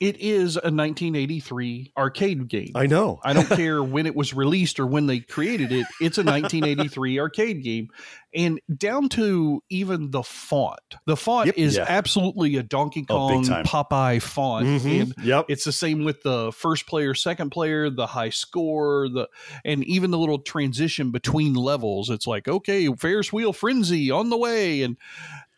[0.00, 2.70] It is a 1983 arcade game.
[2.74, 3.18] I know.
[3.24, 5.86] I don't care when it was released or when they created it.
[6.00, 7.88] It's a 1983 arcade game.
[8.34, 10.78] And down to even the font.
[11.06, 11.54] The font Yep.
[11.58, 11.86] is Yeah.
[11.88, 13.64] absolutely a Donkey Oh, Kong time.
[13.64, 14.66] Popeye font.
[14.66, 15.00] Mhm.
[15.00, 15.46] And Yep.
[15.48, 19.28] it's the same with the first player, second player, the high score, the
[19.64, 22.10] and even the little transition between levels.
[22.10, 24.82] It's like, okay, Ferris wheel frenzy on the way.
[24.82, 24.96] And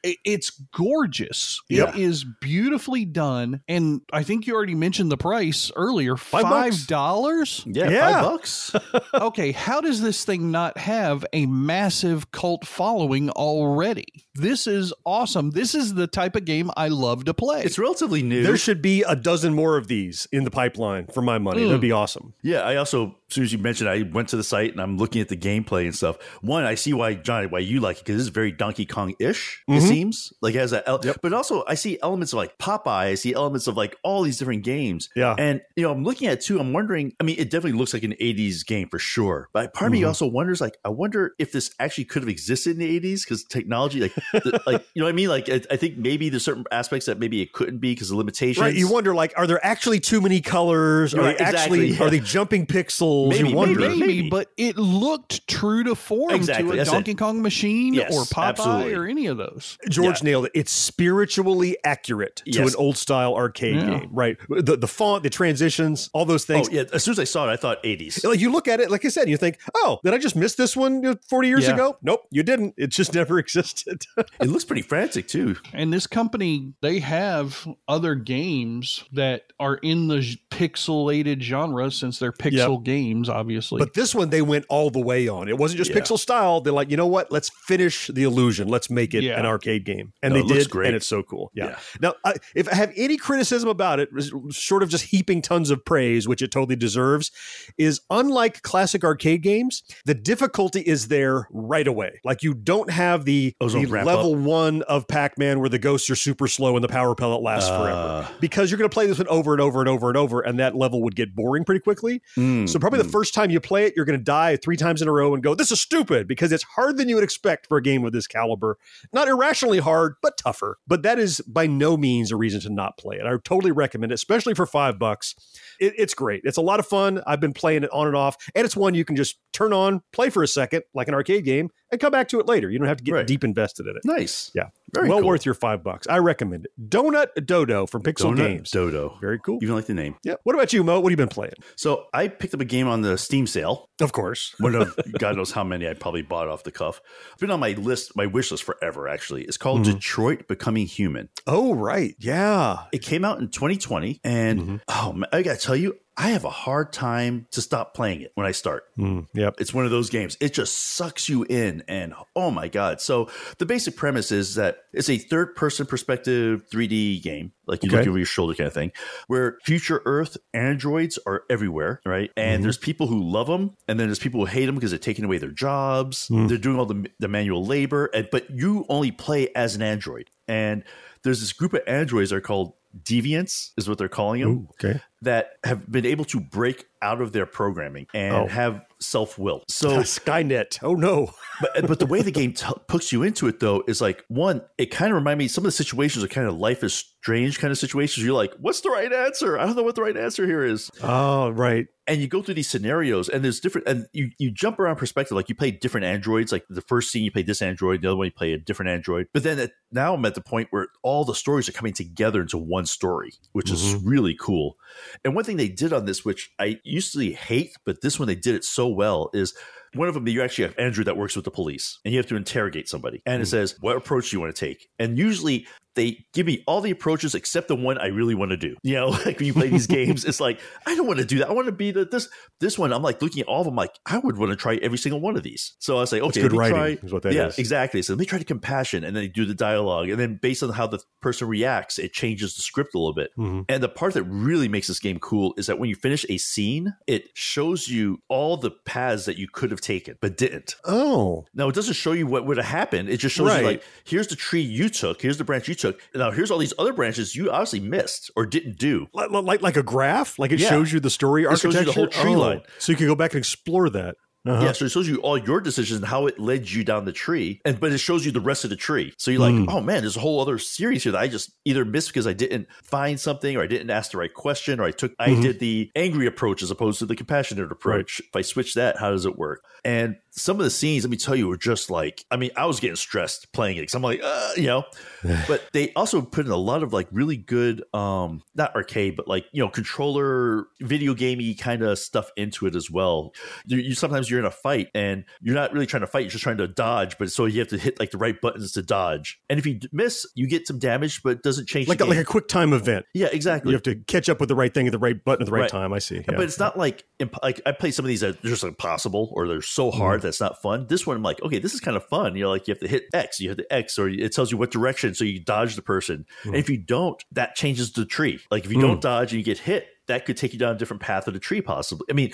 [0.03, 1.61] it's gorgeous.
[1.68, 1.90] Yep.
[1.90, 3.61] It is beautifully done.
[3.68, 6.16] And I think you already mentioned the price earlier.
[6.16, 7.62] Five Five dollars?
[7.66, 8.12] Yeah, Yeah.
[8.12, 8.72] five bucks.
[9.14, 14.07] okay, how does this thing not have a massive cult following already?
[14.34, 15.51] This is awesome.
[15.51, 17.62] This is the type of game I love to play.
[17.62, 18.42] it's relatively new.
[18.42, 21.62] There should be a dozen more of these in the pipeline for my money.
[21.62, 21.66] Mm.
[21.68, 22.34] That'd be awesome.
[22.42, 24.96] Yeah, I also, as soon as you mentioned, I went to the site and I'm
[24.96, 26.16] looking at the gameplay and stuff.
[26.40, 29.14] One, I see why Johnny, why you like it because this is very Donkey Kong
[29.18, 29.62] ish.
[29.68, 29.88] It Mhm.
[29.95, 32.86] Seems like it has that, el- but also I see elements of like Popeye.
[33.11, 35.09] I see elements of like all these different games.
[35.16, 35.34] Yeah.
[35.38, 36.59] and you know, I'm looking at it too.
[36.61, 37.14] I'm wondering.
[37.20, 39.49] I mean, it definitely looks like an '80s game for sure.
[39.53, 40.09] But part of me Mhm.
[40.09, 43.45] also wonders, like, I wonder if this actually could have existed in the '80s because
[43.45, 45.28] technology, like, the, like you know what I mean?
[45.28, 48.16] Like, I, I think maybe there's certain aspects that maybe it couldn't be because of
[48.16, 48.62] limitations.
[48.62, 48.74] Right.
[48.74, 51.14] You wonder, like, are there actually too many colors?
[51.14, 52.03] Are Right, they actually yeah.
[52.05, 53.28] are they jumping pixels?
[53.30, 53.80] Maybe, you wonder.
[53.80, 54.01] maybe.
[54.01, 56.93] Maybe, but it looked true to form Exactly, to a that's it.
[56.93, 58.95] Donkey Kong machine Yes, or Popeye absolutely.
[58.95, 59.78] or any of those.
[59.89, 60.31] George Yeah.
[60.31, 60.53] nailed it.
[60.55, 64.01] It's spiritually accurate to an old style arcade Yeah.
[64.01, 64.37] game, right?
[64.49, 66.68] The the font, the transitions, all those Oh things.
[66.70, 66.85] yeah.
[66.93, 68.22] As soon as I saw it, I thought '80s.
[68.24, 70.55] Like you look at it, like I said, you think, "Oh, did I just miss
[70.55, 71.74] this one 40 years Yeah.
[71.74, 72.74] ago?" Nope, you didn't.
[72.76, 74.05] It just never existed.
[74.16, 75.57] It looks pretty frantic too.
[75.72, 82.33] And this company, they have other games that are in the pixelated genre since they're
[82.33, 83.78] pixel games, obviously.
[83.78, 85.49] But this one they went all the way on.
[85.49, 85.97] It wasn't just Yeah.
[85.99, 86.61] pixel style.
[86.61, 87.33] They're like, you know what?
[87.33, 88.68] Let's finish the illusion.
[88.68, 89.39] Let's make it Yeah.
[89.39, 90.71] an arcade game, and No, they did.
[90.71, 90.89] great.
[90.89, 91.51] And it's so cool.
[91.55, 91.66] Yeah.
[91.68, 91.79] Yeah.
[92.01, 94.09] Now, I, if I have any criticism about it,
[94.51, 97.31] short of just heaping tons of praise, which it totally deserves,
[97.79, 102.21] is unlike classic arcade games, the difficulty is there right away.
[102.25, 103.66] Like you don't have the, the
[104.07, 107.71] level one of Pac-Man where the ghosts are super slow and the power pellet lasts
[107.71, 107.79] Uh.
[107.79, 110.41] forever because you're going to play this one over and over and over and over,
[110.41, 112.21] and that level would get boring pretty quickly.
[112.37, 115.03] Mm, So probably the first time you play it, you're going to die three times
[115.03, 117.66] in a row and go, "This is stupid," because it's harder than you would expect
[117.66, 118.79] for a game of this caliber.
[119.12, 119.29] Not
[119.68, 120.78] hard, but tougher.
[120.86, 123.26] But that is by no means a reason to not play it.
[123.26, 125.34] I totally recommend it, especially for five bucks.
[125.78, 126.42] It, it's great.
[126.44, 127.22] It's a lot of fun.
[127.26, 130.02] I've been playing it on and off, and it's one you can just turn on,
[130.12, 132.70] play for a second, like an arcade game, and come back to it later.
[132.70, 133.26] You don't have to get Right.
[133.26, 134.03] deep invested in it.
[134.05, 134.51] nice.
[134.55, 135.28] Yeah, Very well cool.
[135.28, 136.07] worth your five bucks.
[136.09, 136.72] I recommend it.
[136.91, 138.70] Donut Dodo from Pixel Donut Games.
[138.70, 139.16] Dodo.
[139.20, 139.59] Very cool.
[139.62, 140.16] Even like the name.
[140.24, 140.34] Yeah.
[140.45, 141.01] What about you, Mo?
[141.01, 141.55] What have you been playing?
[141.76, 143.88] So I picked up a game on the Steam sale.
[144.01, 144.55] Of course.
[144.61, 147.01] One of God knows how many I probably bought off the cuff.
[147.32, 149.09] It's been on my list, my wish list forever.
[149.09, 149.95] Actually, it's called Mhm.
[149.95, 151.28] Detroit Becoming Human.
[151.47, 152.14] Oh, right.
[152.18, 152.84] Yeah.
[152.93, 154.76] It came out in 2020, and Mm-hmm.
[154.88, 158.32] oh, man, I gotta tell you, I have a hard time to stop playing it
[158.34, 158.84] when I start.
[158.98, 159.54] Mm, yep.
[159.58, 160.36] It's one of those games.
[160.40, 163.00] It just sucks you in, and oh my god!
[163.00, 167.98] So the basic premise is that it's a third-person perspective 3D game, like you Okay.
[167.98, 168.92] look over your shoulder kind of thing,
[169.28, 172.30] where future Earth androids are everywhere, right?
[172.36, 172.62] And Mhm.
[172.64, 175.24] there's people who love them, and then there's people who hate them because they're taking
[175.24, 176.28] away their jobs.
[176.28, 176.48] Mm.
[176.48, 180.28] They're doing all the the manual labor, and but you only play as an android,
[180.48, 180.84] and
[181.22, 184.68] there's this group of androids that are called deviants, is what they're calling them Ooh,
[184.72, 185.01] okay.
[185.22, 188.47] that have been able to break out of their programming and Oh.
[188.47, 189.62] have self will.
[189.68, 190.78] So, Skynet.
[190.82, 191.32] Oh no.
[191.61, 194.62] but but the way the game t- puts you into it though is like one,
[194.78, 195.48] it kind of remind me.
[195.48, 198.24] Some of the situations are kind of life is strange kind of situations.
[198.24, 199.59] You're like, what's the right answer?
[199.59, 200.90] I don't know what the right answer here is.
[201.03, 201.86] Oh, right.
[202.07, 205.36] And you go through these scenarios, and there's different, and you you jump around perspective.
[205.36, 206.51] Like you play different androids.
[206.51, 208.03] Like the first scene, you play this android.
[208.03, 209.28] The other one, you play a different android.
[209.32, 212.40] But then at, now I'm at the point where all the stories are coming together
[212.40, 214.09] into one story, which is mm-hmm.
[214.09, 214.76] really cool.
[215.24, 218.34] And one thing they did on this, which I usually hate, but this one they
[218.34, 219.55] did it so well, is
[219.95, 222.26] one of them you actually have Andrew that works with the police, and you have
[222.28, 225.66] to interrogate somebody, and it says what approach do you want to take, and usually
[225.97, 228.76] they give me all the approaches except the one I really want to do.
[228.82, 231.38] You know, like when you play these games, it's like I don't want to do
[231.38, 231.49] that.
[231.49, 232.28] I want to be the this
[232.61, 232.93] this one.
[232.93, 235.20] I'm like looking at all of them, like I would want to try every single
[235.20, 235.74] one of these.
[235.78, 237.07] So I was like, okay, good writing, try.
[237.07, 237.59] is what that yeah, is.
[237.59, 238.03] exactly.
[238.03, 240.62] So let me try the compassion, and then they do the dialogue, and then based
[240.62, 243.30] on how the person reacts, it changes the script a little bit.
[243.38, 243.64] Mhm.
[243.68, 246.38] And the part that really makes this game cool is that when you finish a
[246.38, 250.76] scene, it shows you all the paths that you could have taken but didn't.
[250.85, 253.09] Oh, Now it doesn't show you what would have happened.
[253.09, 253.61] It just shows Right.
[253.61, 256.01] you like here's the tree you took, here's the branch you took.
[256.14, 259.09] Now here's all these other branches you obviously missed or didn't do.
[259.12, 260.68] like like, like a graph, like it Yeah.
[260.68, 262.61] shows you the story It shows architecture, you the whole tree Oh, line.
[262.78, 264.16] so you can go back and explore that.
[264.47, 264.64] Uh-huh.
[264.64, 267.12] Yeah, so it shows you all your decisions and how it led you down the
[267.12, 269.12] tree, and but it shows you the rest of the tree.
[269.18, 269.68] So you're like, Hmm.
[269.68, 272.32] oh man, there's a whole other series here that I just either missed because I
[272.32, 275.43] didn't find something, or I didn't ask the right question, or I took I Mhm.
[275.43, 278.20] did the angry approach as opposed to the compassionate approach.
[278.20, 279.62] If I switch that, how does it work?
[279.84, 282.66] And some of the scenes, let me tell you, were just like, I mean, I
[282.66, 284.85] was getting stressed playing it because I'm like, uh, you know.
[285.49, 289.28] but they also put in a lot of like really good, um, not arcade, but
[289.28, 293.33] like you know, controller, video gamey kind of stuff into it as well.
[293.66, 296.31] You, you sometimes you're in a fight and you're not really trying to fight; you're
[296.31, 297.18] just trying to dodge.
[297.18, 299.41] But so you have to hit like the right buttons to dodge.
[299.51, 301.89] And if you miss, you get some damage, but it doesn't change.
[301.89, 303.05] like a, like a quick time event.
[303.14, 303.70] yeah, exactly.
[303.70, 305.53] You have to catch up with the right thing at the right button at the
[305.53, 305.70] right, Right.
[305.70, 305.93] time.
[305.93, 306.20] I see.
[306.26, 309.31] But it's not like imp- like I play some of these that are just impossible
[309.35, 310.87] or they're so hard that's not fun.
[310.89, 312.37] This one I'm like, okay, this is kind of fun.
[312.37, 314.51] You know, like you have to hit X, you hit the X, or it tells
[314.51, 316.27] you what direction, so you dodge the person.
[316.45, 316.59] And hmm.
[316.59, 318.41] if you don't, that changes the tree.
[318.51, 318.87] Like if you hmm.
[318.87, 321.34] don't dodge and you get hit, that could take you down a different path of
[321.34, 322.06] the tree, possibly.
[322.11, 322.32] I mean,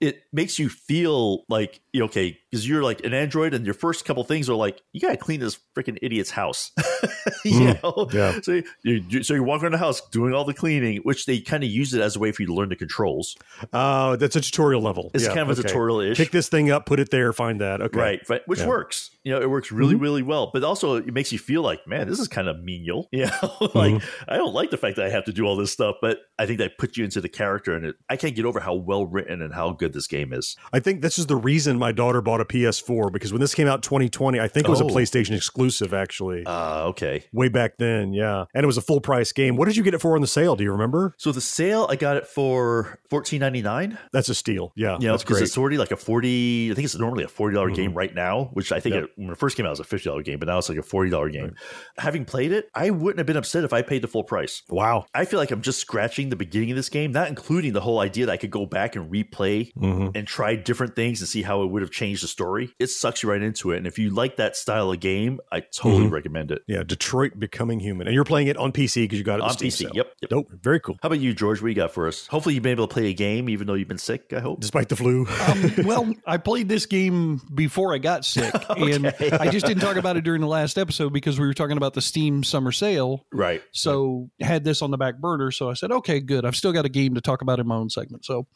[0.00, 4.24] it makes you feel like okay, because you're like an android, and your first couple
[4.24, 6.72] things are like, you gotta clean this freaking idiot's house.
[7.44, 8.40] you know, Yeah.
[8.42, 11.62] so you, so you walk around the house doing all the cleaning, which they kind
[11.64, 13.36] of use it as a way for you to learn the controls.
[13.72, 15.10] Oh, that's a tutorial level.
[15.14, 16.16] It's Yeah, kind of a tutorial-ish.
[16.16, 17.80] Pick this thing up, put it there, find that.
[17.80, 17.98] Okay.
[17.98, 18.64] Right, right, which Yeah.
[18.64, 18.70] Mm-hmm.
[18.70, 19.10] works.
[19.24, 20.50] You know, it works really, really well.
[20.52, 23.08] But also, it makes you feel like, man, this is kind of menial.
[23.16, 24.24] You know, like Mm-hmm.
[24.28, 26.44] I don't like the fact that I have to do all this stuff, but I
[26.46, 29.06] think that puts you into the character, and it, I can't get over how well
[29.06, 30.56] written and how good this game is.
[30.72, 33.66] I think this is the reason my daughter bought a PS4 because when this came
[33.66, 34.86] out 2020, I think it was Oh.
[34.86, 36.44] a PlayStation exclusive actually.
[36.44, 37.24] Uh, okay.
[37.32, 38.44] way back then, yeah.
[38.54, 39.56] And it was a full price game.
[39.56, 40.56] What did you get it for on the sale?
[40.56, 41.14] Do you remember?
[41.16, 43.98] So the sale, I got it for fourteen ninety nine.
[44.12, 44.72] That's a steal.
[44.76, 44.98] Yeah.
[45.00, 45.46] You know, that's because great.
[45.46, 46.70] it's already like a forty.
[46.70, 49.04] I think it's normally a forty dollars game right now, which I think Yep.
[49.04, 50.68] it, when it first came out it was a fifty dollars game, but now it's
[50.68, 51.54] like a forty dollars game.
[51.98, 54.62] Having played it, I wouldn't have been upset if I paid the full price.
[54.68, 55.06] Wow.
[55.14, 58.00] I feel like I'm just scratching the beginning of this game, not including the whole
[58.00, 60.12] idea that I could go back and replay Mhm.
[60.14, 62.70] and try different things and see how it would have changed the story.
[62.78, 63.78] It sucks you right into it.
[63.78, 66.10] And if you like that style of game, I totally Mhm.
[66.12, 66.62] recommend it.
[66.66, 68.06] Yeah, Detroit Becoming Human.
[68.06, 69.84] And you're playing it on PC because you got it On on Steam PC.
[69.84, 69.92] sale.
[69.94, 70.30] Yep, yep.
[70.30, 70.46] Nope.
[70.62, 70.96] Very cool.
[71.02, 71.60] How about you, George?
[71.62, 72.26] What you got for us?
[72.28, 74.32] Hopefully, you've been able to play a game even though you've been sick.
[74.32, 74.60] I hope.
[74.60, 75.26] Despite the flu.
[75.48, 79.96] Um, well, I played this game before I got sick, and I just didn't talk
[79.96, 83.24] about it during the last episode because we were talking about the Steam summer sale.
[83.32, 83.62] Right.
[83.72, 85.50] So had this on the back burner.
[85.50, 86.44] So I said, okay, good.
[86.44, 88.24] I've still got a game to talk about in my own segment.
[88.24, 88.46] So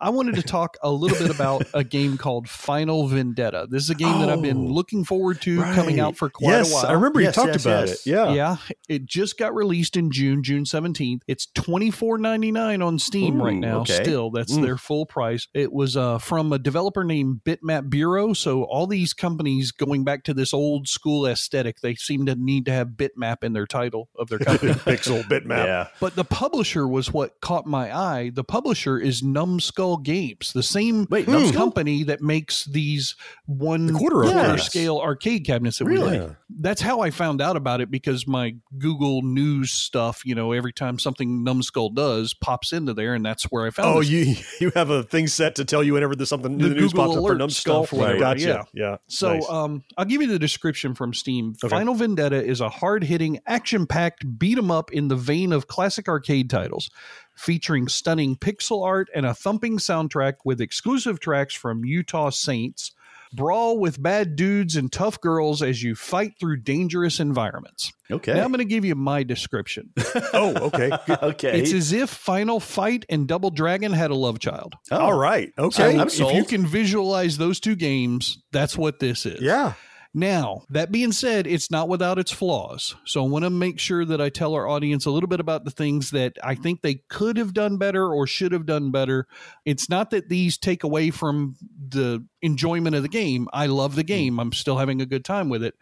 [0.00, 3.66] I wanted to talk a little bit about a game called Final Vendetta.
[3.68, 6.50] This is a game that I've been Oh, looking forward to coming out for quite
[6.50, 6.86] yes, a while.
[6.86, 8.06] I remember Yes, you talked yes, about yes.
[8.06, 8.10] it.
[8.10, 8.32] Yeah.
[8.32, 8.56] Yeah,
[8.88, 11.22] it just got released in June, June 17th.
[11.26, 13.80] It's twenty four ninety nine on Steam Ooh, right now.
[13.80, 13.94] okay.
[14.02, 14.62] Still, that's Mm.
[14.62, 15.48] their full price.
[15.54, 18.32] It was uh, from a developer named Bitmap Bureau.
[18.34, 22.66] So all these companies going back to this old school aesthetic, they seem to need
[22.66, 24.72] to have Bitmap in their title of their company.
[24.74, 25.64] Pixel bitmap.
[25.64, 25.88] Yeah.
[26.00, 28.30] But the publisher was what caught my eye.
[28.32, 33.16] The publisher is Numbskull Games, the same Wait, company that makes these
[33.46, 34.64] one The quarter quarter arcades.
[34.64, 36.18] scale arcade cabinets that we Really?
[36.20, 36.36] like.
[36.60, 40.72] That's how I found out about it because my Google News stuff, you know, every
[40.72, 43.96] time something Numbskull does pops into there, and that's where I found.
[43.96, 44.10] Oh, this.
[44.10, 46.92] you you have a thing set to tell you whenever there's something The the, news
[46.92, 47.86] Google pops up for alert numbskull.
[47.86, 48.40] stuff whatever, Gotcha.
[48.40, 48.62] yeah.
[48.74, 48.96] Yeah.
[49.06, 49.46] So, Nice.
[49.50, 51.54] um, I'll give you the description from Steam.
[51.62, 51.68] Okay.
[51.68, 55.66] Final Vendetta is a hard hitting, action packed beat 'em up in the vein of
[55.68, 56.90] classic arcade titles,
[57.38, 62.92] featuring stunning pixel art and a thumping soundtrack with exclusive tracks from Utah Saints.
[63.30, 67.92] Brawl with bad dudes and tough girls as you fight through dangerous environments.
[68.10, 68.32] Okay.
[68.32, 69.90] Now I'm going to give you my description.
[70.32, 70.90] oh, okay.
[71.22, 71.60] Okay.
[71.60, 74.76] It's as if Final Fight and Double Dragon had a love child.
[74.90, 74.96] Oh.
[74.98, 75.52] All right.
[75.58, 75.98] So Okay.
[75.98, 79.42] I'm if you can visualize those two games, that's what this is.
[79.42, 79.74] yeah.
[80.18, 82.96] Now, that being said, it's not without its flaws.
[83.04, 85.64] So I want to make sure that I tell our audience a little bit about
[85.64, 89.28] the things that I think they could have done better or should have done better.
[89.64, 91.54] It's not that these take away from
[91.88, 93.48] the enjoyment of the game.
[93.52, 94.36] I love the game.
[94.36, 94.42] Mm.
[94.42, 95.76] I'm still having a good time with it.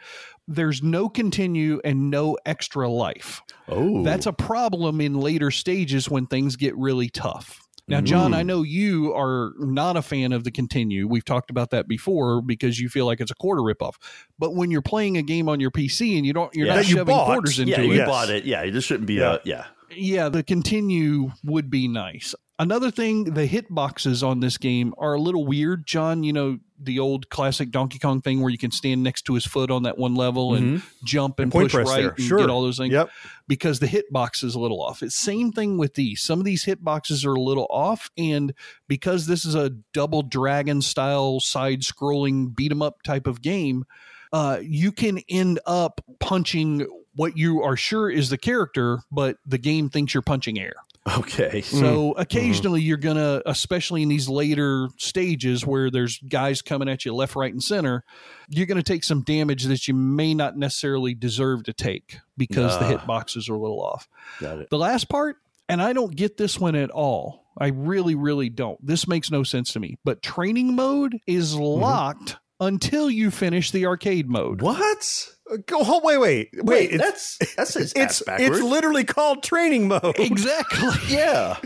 [0.47, 3.43] There's no continue and no extra life.
[3.69, 7.66] oh, That's a problem in later stages when things get really tough.
[7.89, 8.37] Now, John, Mm.
[8.37, 11.07] I know you are not a fan of the continue.
[11.07, 13.95] We've talked about that before because you feel like it's a quarter ripoff.
[14.39, 16.75] But when you're playing a game on your PC and you don't, you're Yeah.
[16.77, 17.27] not you shoving bought.
[17.27, 17.87] quarters into yeah, it.
[17.87, 18.45] you bought it.
[18.45, 19.35] Yeah, this shouldn't be Yeah.
[19.35, 19.65] a yeah.
[19.97, 22.35] Yeah, the continue would be nice.
[22.59, 25.87] Another thing, the hitboxes on this game are a little weird.
[25.87, 29.35] John, you know, the old classic Donkey Kong thing where you can stand next to
[29.35, 31.61] his foot on that one level and jump and, Mm-hmm.
[31.63, 32.09] push right there.
[32.11, 32.39] and Sure.
[32.39, 32.93] get all those things.
[32.95, 33.11] Yep.
[33.47, 35.03] Because the hitbox is a little off.
[35.03, 36.23] It's same thing with these.
[36.23, 38.55] Some of these hitboxes are a little off, and
[38.89, 43.85] because this is a double dragon style side scrolling beat 'em up type of game,
[44.33, 49.57] uh, you can end up punching what you are sure is the character, but the
[49.57, 50.75] game thinks you're punching air.
[51.19, 51.61] Okay.
[51.61, 57.05] So occasionally you're going to, especially in these later stages where there's guys coming at
[57.05, 58.03] you left, right, and center,
[58.49, 62.79] you're going to take some damage that you may not necessarily deserve to take because
[62.79, 62.99] the Ah.
[62.99, 64.09] hitboxes are a little off.
[64.41, 64.71] Got it.
[64.71, 65.37] The last part,
[65.69, 67.45] and I don't get this one at all.
[67.59, 68.85] I really, really don't.
[68.85, 69.97] This makes no sense to me.
[70.05, 74.61] But training mode is locked until you finish the arcade mode.
[74.61, 75.29] What?
[75.67, 76.01] Go home.
[76.03, 76.65] Wait, wait, wait.
[76.65, 80.19] Wait, it's, that's that's his it's ass it's literally called training mode.
[80.19, 80.89] Exactly.
[81.09, 81.57] yeah.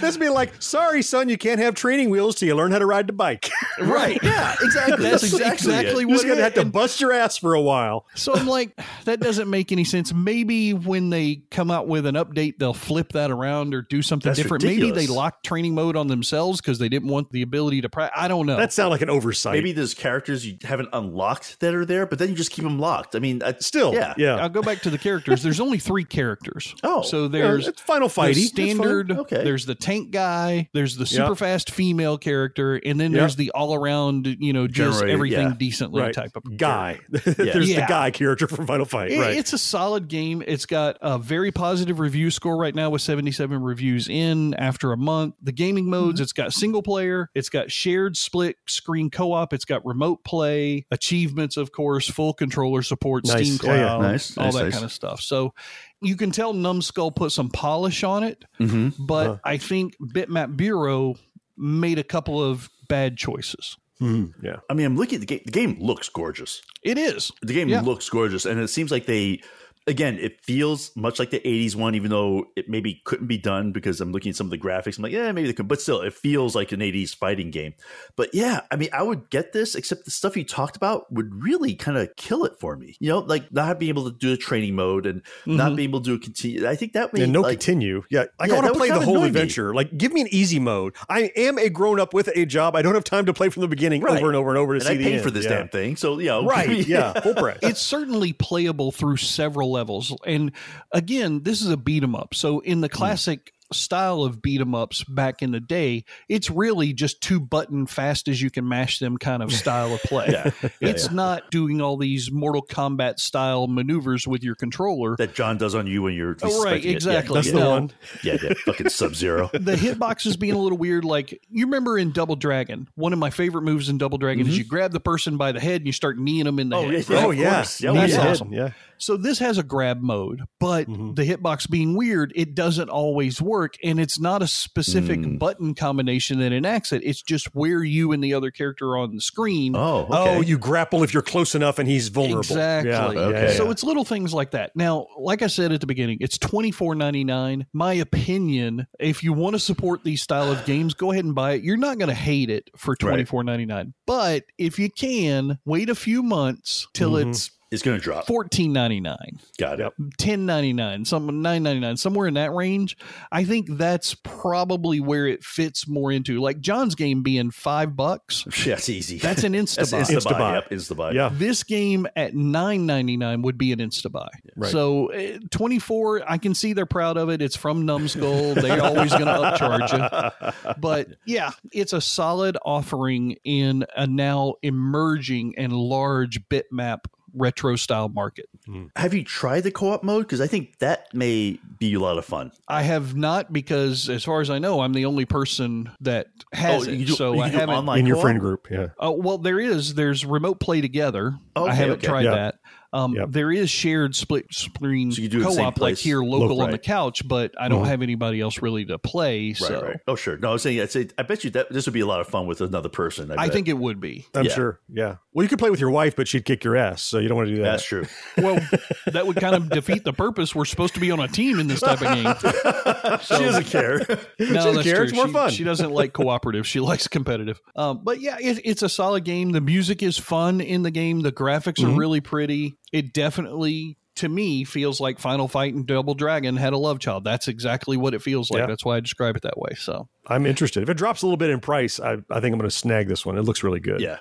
[0.00, 2.86] This be like, sorry, son, you can't have training wheels till you learn how to
[2.86, 3.50] ride the bike.
[3.80, 4.18] Right.
[4.32, 4.54] Yeah.
[4.60, 5.02] Exactly.
[5.02, 6.08] That's exactly, exactly it.
[6.08, 8.06] You're gonna it have to and- bust your ass for a while.
[8.14, 10.12] So I'm like, that doesn't make any sense.
[10.12, 14.28] Maybe when they come out with an update, they'll flip that around or do something
[14.28, 14.62] That's different.
[14.62, 15.10] Maybe they ridiculous.
[15.16, 18.20] locked training mode on themselves because they didn't want the ability to practice.
[18.20, 18.56] I don't know.
[18.56, 19.54] That sounds like an oversight.
[19.54, 22.78] Maybe there's characters you haven't unlocked that are there, but then you just keep them
[22.78, 23.16] locked.
[23.16, 24.36] I mean, I, Still, yeah, yeah.
[24.36, 25.42] I'll go back to the characters.
[25.42, 26.74] There's only three characters.
[26.84, 28.30] Oh, so there's it's Final the Fighty.
[28.32, 29.10] It's standard.
[29.12, 29.44] Okay.
[29.44, 30.68] There's the tank guy.
[30.74, 31.38] There's the super Yep.
[31.38, 33.18] fast female character, and then Yep.
[33.20, 35.54] there's the all around, you know, just Generate, everything yeah.
[35.58, 36.12] decently right.
[36.14, 36.98] type of guy.
[37.08, 37.80] There's Yeah.
[37.82, 39.12] the guy character from Final Fight.
[39.12, 39.36] It- right.
[39.36, 40.42] It's a solid game.
[40.46, 44.96] It's got a very positive review score right now with 77 reviews in after a
[44.96, 45.34] month.
[45.42, 46.22] The gaming modes, Mm-hmm.
[46.24, 50.84] it's got single player, it's got shared split screen co op, it's got remote play,
[50.90, 53.54] achievements, of course, full controller support, Nice.
[53.54, 53.86] Steam Yeah, yeah.
[53.86, 54.72] Cloud, Nice, all nice, that nice.
[54.72, 55.20] kind of stuff.
[55.20, 55.54] So
[56.00, 59.40] you can tell Numbskull put some polish on it, hmm but.
[59.44, 61.14] I think Bitmap Bureau
[61.56, 63.76] made a couple of bad choices.
[64.00, 64.32] Mhm.
[64.42, 64.56] Yeah.
[64.68, 65.42] I mean, I'm looking at the game.
[65.44, 66.60] The game looks gorgeous.
[66.82, 67.30] It is.
[67.42, 67.82] The game Yeah.
[67.82, 69.40] looks gorgeous, and it seems like they.
[69.88, 73.72] Again, it feels much like the '80s one, even though it maybe couldn't be done
[73.72, 74.96] because I'm looking at some of the graphics.
[74.96, 77.74] I'm like, yeah, maybe they could, but still, it feels like an '80s fighting game.
[78.16, 81.42] But yeah, I mean, I would get this, except the stuff you talked about would
[81.42, 82.96] really kind of kill it for me.
[83.00, 85.76] You know, like not being able to do a training mode and not Mhm.
[85.76, 86.66] being able to continue.
[86.68, 88.04] I think that may And no like, continue.
[88.08, 88.26] Yeah.
[88.38, 89.28] Like Yeah, I want to play the whole annoy me.
[89.28, 89.74] adventure.
[89.74, 90.94] Like give me an easy mode.
[91.08, 92.76] I am a grown up with a job.
[92.76, 94.18] I don't have time to play from the beginning Right.
[94.18, 95.22] over and over and over to and see I the end.
[95.24, 95.50] for this Yeah.
[95.58, 96.86] damn thing, so you know, Right.
[96.86, 97.18] Yeah.
[97.20, 97.58] Full price.
[97.62, 100.14] it's certainly playable through several levels.
[100.26, 100.52] And
[100.92, 102.34] again, this is a beat 'em up.
[102.34, 102.96] So in the Hmm.
[102.96, 107.86] classic style of beat 'em ups back in the day, it's really just two button
[107.86, 110.26] fast as you can mash them kind of style of play.
[110.32, 110.50] Yeah.
[110.62, 111.14] Yeah, it's yeah.
[111.14, 115.16] not doing all these Mortal Kombat style maneuvers with your controller.
[115.16, 116.90] that John does on you when you're Oh, right, expecting.
[116.90, 117.34] Yeah, exactly.
[117.34, 117.70] That's yeah, the No.
[117.70, 117.90] one.
[118.22, 119.50] Yeah, yeah, fucking Sub Zero.
[119.52, 121.04] the hitboxes being a little weird.
[121.04, 124.56] Like you remember in Double Dragon, one of my favorite moves in Double Dragon is
[124.56, 126.88] you grab the person by the head and you start kneeing them in the Mm-hmm.
[126.88, 127.08] Oh, head.
[127.08, 127.24] yeah, right?
[127.24, 127.50] oh of yeah.
[127.92, 128.28] That's yeah.
[128.30, 128.52] awesome.
[128.52, 128.70] Yeah.
[128.98, 131.16] So this has a grab mode, but Mhm.
[131.16, 135.38] the hitbox being weird, it doesn't always work, and it's not a specific Mm.
[135.38, 137.02] button combination that enacts it.
[137.04, 139.74] It's just where you and the other character are on the screen.
[139.76, 140.36] Oh, okay.
[140.36, 142.40] Oh, you grapple if you're close enough and he's vulnerable.
[142.40, 142.92] Exactly.
[142.92, 143.06] Yeah.
[143.28, 143.54] Okay.
[143.56, 144.74] So it's little things like that.
[144.74, 147.66] Now, like I said at the beginning, it's twenty four ninety nine.
[147.72, 151.52] My opinion, if you want to support these style of games, go ahead and buy
[151.52, 151.62] it.
[151.64, 153.94] You're not going to hate it for twenty four ninety nine.
[154.06, 157.30] But if you can, wait a few months till Mhm.
[157.30, 158.26] it's It's going to drop.
[158.26, 159.40] fourteen ninety nine.
[159.58, 159.92] Got it.
[160.18, 162.98] ten ninety nine, some nine ninety nine, somewhere in that range.
[163.32, 166.38] I think that's probably where it fits more into.
[166.38, 168.44] Like John's game being five bucks.
[168.64, 169.18] That's easy.
[169.18, 170.02] That's an insta buy.
[170.02, 170.32] insta buy.
[170.32, 170.54] Insta-buy.
[170.54, 171.10] Yep, insta buy.
[171.12, 171.30] Yeah.
[171.32, 174.28] This game at nine ninety nine would be an insta buy.
[174.54, 174.70] Right.
[174.70, 177.40] So uh, twenty four, I can see they're proud of it.
[177.40, 178.54] It's from Numbskull.
[178.54, 180.74] They're always going to upcharge you.
[180.78, 188.08] But yeah, it's a solid offering in a now emerging and large bitmap retro style
[188.08, 188.48] market.
[188.66, 188.86] Hmm.
[188.96, 190.24] Have you tried the co-op mode?
[190.24, 192.52] Because I think that may be a lot of fun.
[192.68, 196.86] I have not because, as far as I know, I'm the only person that has
[196.86, 196.98] Oh, it.
[196.98, 197.74] you do- so you I haven't.
[197.76, 198.22] online in your co-op?
[198.24, 198.68] friend group.
[198.70, 198.88] Yeah.
[198.98, 199.94] Oh well, there is.
[199.94, 201.34] There's remote play together.
[201.56, 202.06] Okay, I haven't okay.
[202.06, 202.34] tried Yeah.
[202.34, 202.54] that.
[202.92, 203.28] Um, Yep.
[203.30, 206.20] There is shared split screen So you do it in the same co-op like here
[206.22, 207.88] local Local, on the couch, but I don't Mhm.
[207.88, 209.54] have anybody else really to play.
[209.54, 209.96] So right.
[210.06, 210.36] Oh, sure.
[210.38, 212.20] No, I was saying, I'd say, I bet you that this would be a lot
[212.20, 213.30] of fun with another person.
[213.32, 213.52] I bet.
[213.54, 214.26] think it would be.
[214.34, 214.52] I'm Yeah.
[214.54, 214.80] sure.
[214.92, 215.16] Yeah.
[215.32, 217.36] Well, you could play with your wife, but she'd kick your ass, so you don't
[217.38, 217.70] want to do that.
[217.70, 218.04] That's true.
[218.36, 218.58] Well,
[219.06, 220.54] that would kind of defeat the purpose.
[220.54, 222.34] We're supposed to be on a team in this type of game.
[223.22, 224.00] she doesn't care.
[224.38, 224.94] No, doesn't that's care.
[224.96, 225.04] true.
[225.04, 225.50] It's more she, fun.
[225.50, 226.66] She doesn't like cooperative.
[226.66, 227.60] She likes competitive.
[227.76, 229.52] Um, but yeah, it, it's a solid game.
[229.52, 231.20] The music is fun in the game.
[231.20, 231.92] The graphics Mhm.
[231.94, 232.74] are really pretty.
[232.92, 237.24] It definitely, to me, feels like Final Fight and Double Dragon had a love child.
[237.24, 238.60] That's exactly what it feels like.
[238.60, 238.66] Yeah.
[238.66, 239.70] That's why I describe it that way.
[239.76, 240.82] So I'm interested.
[240.82, 243.08] If it drops a little bit in price, I, I think I'm going to snag
[243.08, 243.38] this one.
[243.38, 244.00] It looks really good.
[244.00, 244.18] Yeah.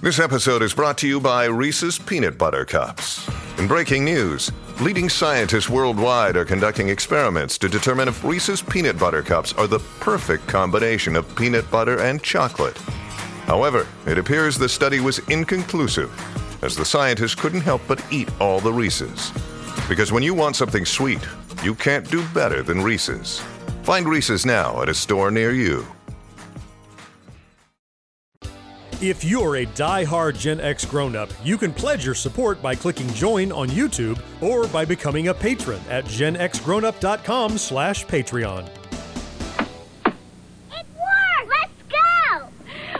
[0.00, 3.28] This episode is brought to you by Reese's Peanut Butter Cups.
[3.58, 9.22] In breaking news, leading scientists worldwide are conducting experiments to determine if Reese's Peanut Butter
[9.22, 12.76] Cups are the perfect combination of peanut butter and chocolate.
[13.46, 16.10] However, it appears the study was inconclusive,
[16.64, 19.30] as the scientists couldn't help but eat all the Reese's.
[19.88, 21.20] Because when you want something sweet,
[21.62, 23.40] you can't do better than Reese's.
[23.82, 25.86] Find Reese's now at a store near you.
[29.00, 33.52] If you're a die-hard Gen X grown-up, you can pledge your support by clicking join
[33.52, 38.66] on YouTube or by becoming a patron at genxgrownup.com slash Patreon.
[40.70, 42.46] Let's go!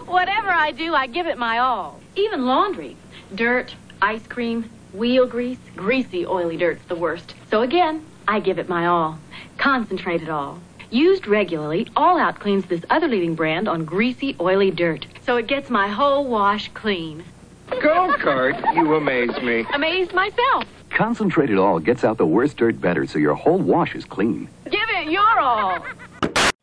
[0.05, 2.01] Whatever I do, I give it my all.
[2.17, 2.97] Even laundry.
[3.35, 7.35] Dirt, ice cream, wheel grease, greasy, oily dirt's the worst.
[7.51, 9.19] So again, I give it my all.
[9.59, 10.59] Concentrate it all.
[10.91, 15.07] Used regularly, All Out cleans this other leading brand on greasy, oily dirt.
[15.27, 17.25] So it gets my whole wash clean.
[17.71, 19.67] Go kart, you amaze me.
[19.73, 20.65] Amazed myself.
[20.91, 24.49] Concentrated All gets out the worst dirt better so your whole wash is clean.
[24.71, 25.85] Give it your all.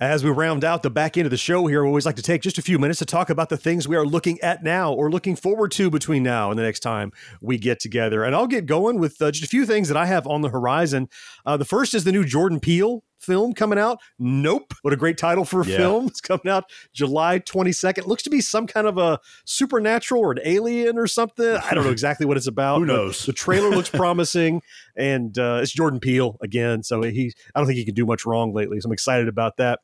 [0.02, 2.24] As we round out the back end of the show here, we always like to
[2.24, 4.92] take just a few minutes to talk about the things we are looking at now
[4.92, 8.24] or looking forward to between now and the next time we get together.
[8.24, 10.50] And I'll get going with uh, just a few things that I have on the
[10.50, 11.08] horizon.
[11.46, 14.00] Uh, the first is the new Jordan Peele film coming out.
[14.20, 14.74] Nope.
[14.82, 15.78] What a great title for a Yeah.
[15.78, 16.08] film.
[16.08, 18.06] It's coming out July 22nd.
[18.08, 21.46] Looks to be some kind of a supernatural or an alien or something.
[21.46, 22.80] I don't know exactly what it's about.
[22.80, 23.26] Who knows?
[23.26, 24.62] The trailer looks promising
[24.98, 26.84] and uh, it's Jordan Peele again.
[26.84, 28.80] So he, I don't think he can do much wrong lately.
[28.80, 29.80] So I'm excited about that.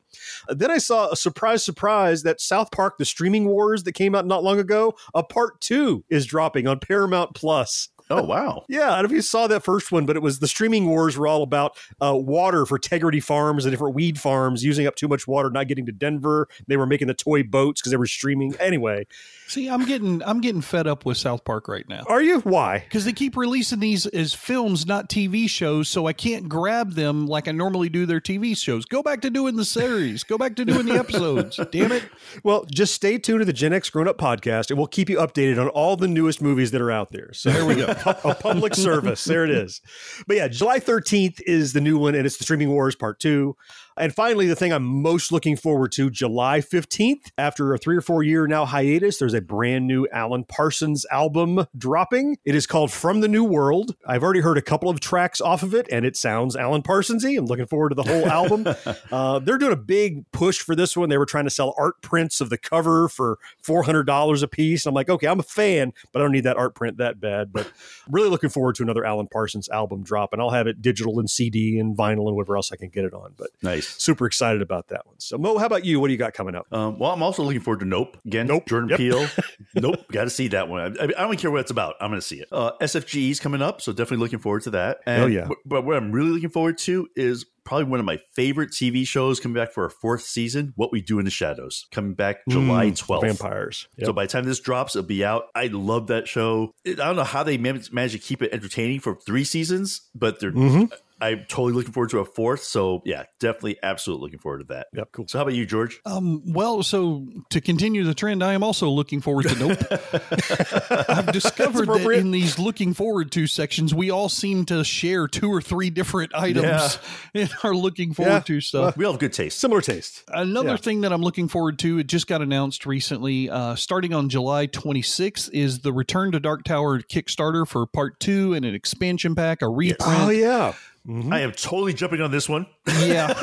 [0.50, 4.16] Uh, then I saw a surprise, surprise that South Park: The Streaming Wars that came
[4.16, 7.90] out not long ago, a part two is dropping on Paramount Plus.
[8.10, 8.64] Oh, wow.
[8.70, 10.88] Yeah, I don't know if you saw that first one, but it was the streaming
[10.88, 14.95] wars were all about uh, water for Tegrity Farms and different weed farms using up
[14.95, 16.47] too much water, not getting to Denver.
[16.68, 18.55] They were making the toy boats because they were streaming.
[18.60, 19.08] Anyway,
[19.48, 22.04] see, I'm getting I'm getting fed up with South Park right now.
[22.08, 22.39] are you?
[22.41, 22.80] Why?
[22.80, 27.28] Because they keep releasing these as films, not TV shows, so I can't grab them
[27.28, 28.86] like I normally do their TV shows.
[28.86, 30.24] Go back to doing the series.
[30.24, 31.60] Go back to doing the episodes.
[31.72, 32.04] Damn it.
[32.43, 35.18] Well, just stay tuned to the Gen X Grown Up podcast, and we'll keep you
[35.18, 37.34] updated on all the newest movies that are out there.
[37.34, 37.86] So there we go,
[38.24, 39.24] a public service.
[39.26, 39.82] There it is.
[40.28, 43.56] But yeah, July thirteenth is the new one, and it's the Streaming Wars Part Two.
[44.00, 48.02] And finally, the thing I'm most looking forward to, July 15th, after a three or
[48.02, 52.38] four year now hiatus, there's a brand new Alan Parsons album dropping.
[52.45, 53.95] It is called From the New World.
[54.06, 57.38] I've already heard a couple of tracks off of it, and it sounds Alan Parsonsy.
[57.38, 58.68] I'm looking forward to the whole album.
[59.12, 61.10] uh, they're doing a big push for this one.
[61.10, 64.86] They were trying to sell art prints of the cover for $400 a piece.
[64.86, 67.52] I'm like, okay, I'm a fan, but I don't need that art print that bad.
[67.52, 67.72] But
[68.10, 71.30] really looking forward to another Alan Parsons album drop, and I'll have it digital and
[71.30, 73.34] CD and vinyl and whatever else I can get it on.
[73.38, 73.87] But Nice.
[73.98, 75.16] Super excited about that one.
[75.20, 76.00] So Mo, how about you?
[76.00, 76.66] What do you got coming up?
[76.72, 78.48] Um, well, I'm also looking forward to Nope again.
[78.48, 78.66] Nope.
[78.68, 78.98] Jordan Yep.
[78.98, 79.28] Peele.
[79.76, 80.00] nope.
[80.12, 80.98] Got to see that one.
[81.00, 81.96] I, I don't care what it's about.
[82.02, 82.48] I'm going to see it.
[82.52, 85.00] Uh, SFG's coming up, so definitely looking forward to that.
[85.06, 85.48] And, Hell yeah.
[85.66, 89.40] But, what I'm really looking forward to is probably one of my favorite TV shows
[89.42, 90.72] coming back for a fourth season.
[90.78, 93.22] What We Do in the Shadows coming back July Mm, 12th.
[93.22, 93.88] Vampires.
[94.04, 95.46] So by the time this drops, it'll be out.
[95.54, 96.72] I love that show.
[96.86, 100.52] I don't know how they managed to keep it entertaining for three seasons, but they're.
[100.54, 100.92] Mhm.
[101.20, 102.63] I'm totally looking forward to a fourth.
[102.63, 104.88] So yeah, definitely, absolutely looking forward to that.
[104.93, 105.28] Yep, cool.
[105.28, 105.99] So how about you, George?
[106.05, 109.80] Um, well, so to continue the trend, I am also looking forward to Nope.
[111.09, 115.49] I've discovered that in these looking forward to sections, we all seem to share two
[115.51, 116.99] or three different items
[117.34, 118.39] in our looking forward Yeah.
[118.39, 118.97] to stuff.
[118.97, 119.59] We all have good taste.
[119.59, 120.24] Similar taste.
[120.28, 120.78] Another Yeah.
[120.78, 124.68] thing that I'm looking forward to, it just got announced recently, uh, starting on July
[124.68, 129.61] 26th, is the Return to Dark Tower Kickstarter for part two and an expansion pack,
[129.61, 129.97] a reprint.
[130.20, 130.74] Oh yeah.
[131.08, 131.32] Mm-hmm.
[131.32, 132.66] I am totally jumping on this one.
[132.99, 133.34] Yeah.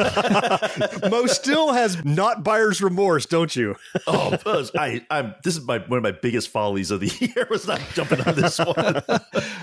[1.10, 3.76] Mo still has not buyer's remorse, don't you?
[4.06, 5.34] Oh, Buzz, I, I'm.
[5.44, 7.06] This is my one of my biggest follies of the
[7.36, 8.76] year was not jumping on this one.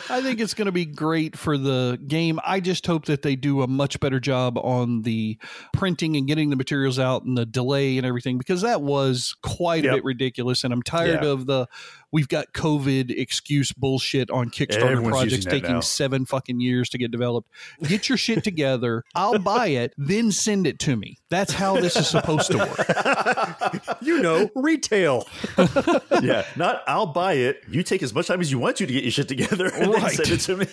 [0.09, 2.39] I think it's going to be great for the game.
[2.43, 5.37] I just hope that they do a much better job on the
[5.73, 9.85] printing and getting the materials out and the delay and everything because that was quite
[9.85, 10.63] a bit ridiculous.
[10.63, 11.29] And I'm tired Yeah.
[11.29, 11.67] of the
[12.11, 15.79] we've got COVID excuse bullshit on Kickstarter Everyone's projects taking now.
[15.79, 17.49] seven fucking years to get developed.
[17.83, 19.03] Get your shit together.
[19.15, 21.17] I'll buy it, then send it to me.
[21.31, 23.97] That's how this is supposed to work.
[24.01, 25.25] you know, retail.
[26.21, 27.63] yeah, not I'll buy it.
[27.69, 29.93] You take as much time as you want to to get your shit together and
[29.93, 30.67] then send it to me.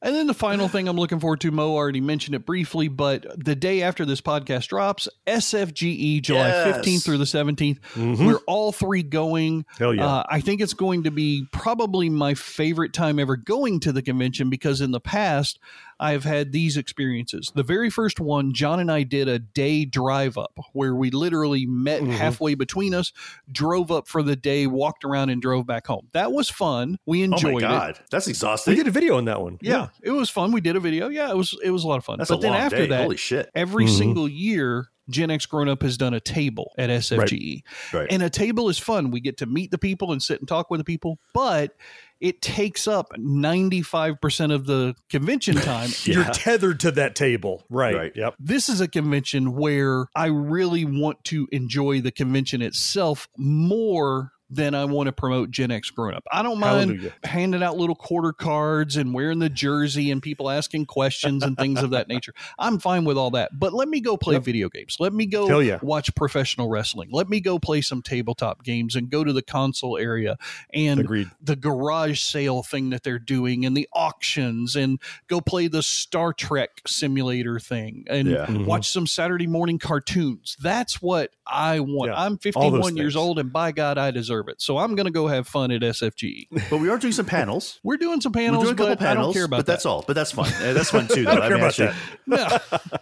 [0.00, 3.26] And then the final thing I'm looking forward to, Mo already mentioned it briefly, but
[3.36, 6.76] the day after this podcast drops, SFGE, July Yes.
[6.78, 7.78] 15th through the 17th,
[8.18, 9.64] we're all three going.
[9.78, 10.06] Hell yeah.
[10.06, 14.02] Uh, I think it's going to be probably my favorite time ever going to the
[14.02, 15.58] convention because in the past,
[16.02, 17.52] I've had these experiences.
[17.54, 21.64] The very first one, John and I did a day drive up where we literally
[21.66, 23.12] met halfway between us,
[23.50, 26.08] drove up for the day, walked around, and drove back home.
[26.12, 26.98] That was fun.
[27.06, 27.70] We enjoyed oh enjoyed my it.
[27.96, 28.72] god, that's exhausting.
[28.72, 29.58] We did a video on that one.
[29.62, 30.52] Yeah, it was fun.
[30.52, 31.08] We did a video.
[31.08, 32.18] Yeah, it was it was a lot of fun.
[32.18, 32.86] That's but a then long after day.
[32.88, 33.48] that, Holy shit.
[33.54, 33.98] every Mhm.
[33.98, 37.62] single year, Gen X Grown Up has done a table at SFGE.
[37.92, 38.06] Right.
[38.10, 39.10] And a table is fun.
[39.10, 41.76] We get to meet the people and sit and talk with the people, but
[42.20, 45.90] it takes up 95% of the convention time.
[46.04, 47.64] You're tethered to that table.
[47.68, 47.94] Right.
[47.94, 48.12] Right.
[48.14, 48.34] Yep.
[48.38, 54.74] This is a convention where I really want to enjoy the convention itself more than
[54.74, 56.24] I want to promote Gen X Grown Up.
[56.30, 57.12] I don't mind Hallelujah.
[57.24, 61.82] handing out little quarter cards and wearing the jersey and people asking questions and things
[61.82, 62.34] of that nature.
[62.58, 63.58] I'm fine with all that.
[63.58, 64.44] But let me go play Yep.
[64.44, 64.96] video games.
[65.00, 65.78] Let me go Hell yeah.
[65.80, 67.08] watch professional wrestling.
[67.12, 70.36] Let me go play some tabletop games and go to the console area
[70.74, 71.30] and Agreed.
[71.40, 76.32] the garage sale thing that they're doing and the auctions and go play the Star
[76.34, 78.46] Trek simulator thing and Yeah.
[78.46, 78.66] Mhm.
[78.66, 80.56] watch some Saturday morning cartoons.
[80.60, 82.10] That's what I want.
[82.12, 82.20] Yeah.
[82.22, 84.60] I'm 51 years old and by God, I deserve it.
[84.62, 86.48] So I'm going to go have fun at SFGE.
[86.70, 87.80] But we are doing some panels.
[87.82, 88.64] We're doing some panels.
[88.64, 89.88] We're panels, doing a couple but I don't care about but that's that.
[89.88, 90.04] all.
[90.06, 90.50] But that's fun.
[90.60, 91.24] That's fun too.
[91.24, 91.30] Though.
[91.32, 91.94] I don't care mean, about actually-
[92.28, 92.62] that.
[92.72, 92.98] No.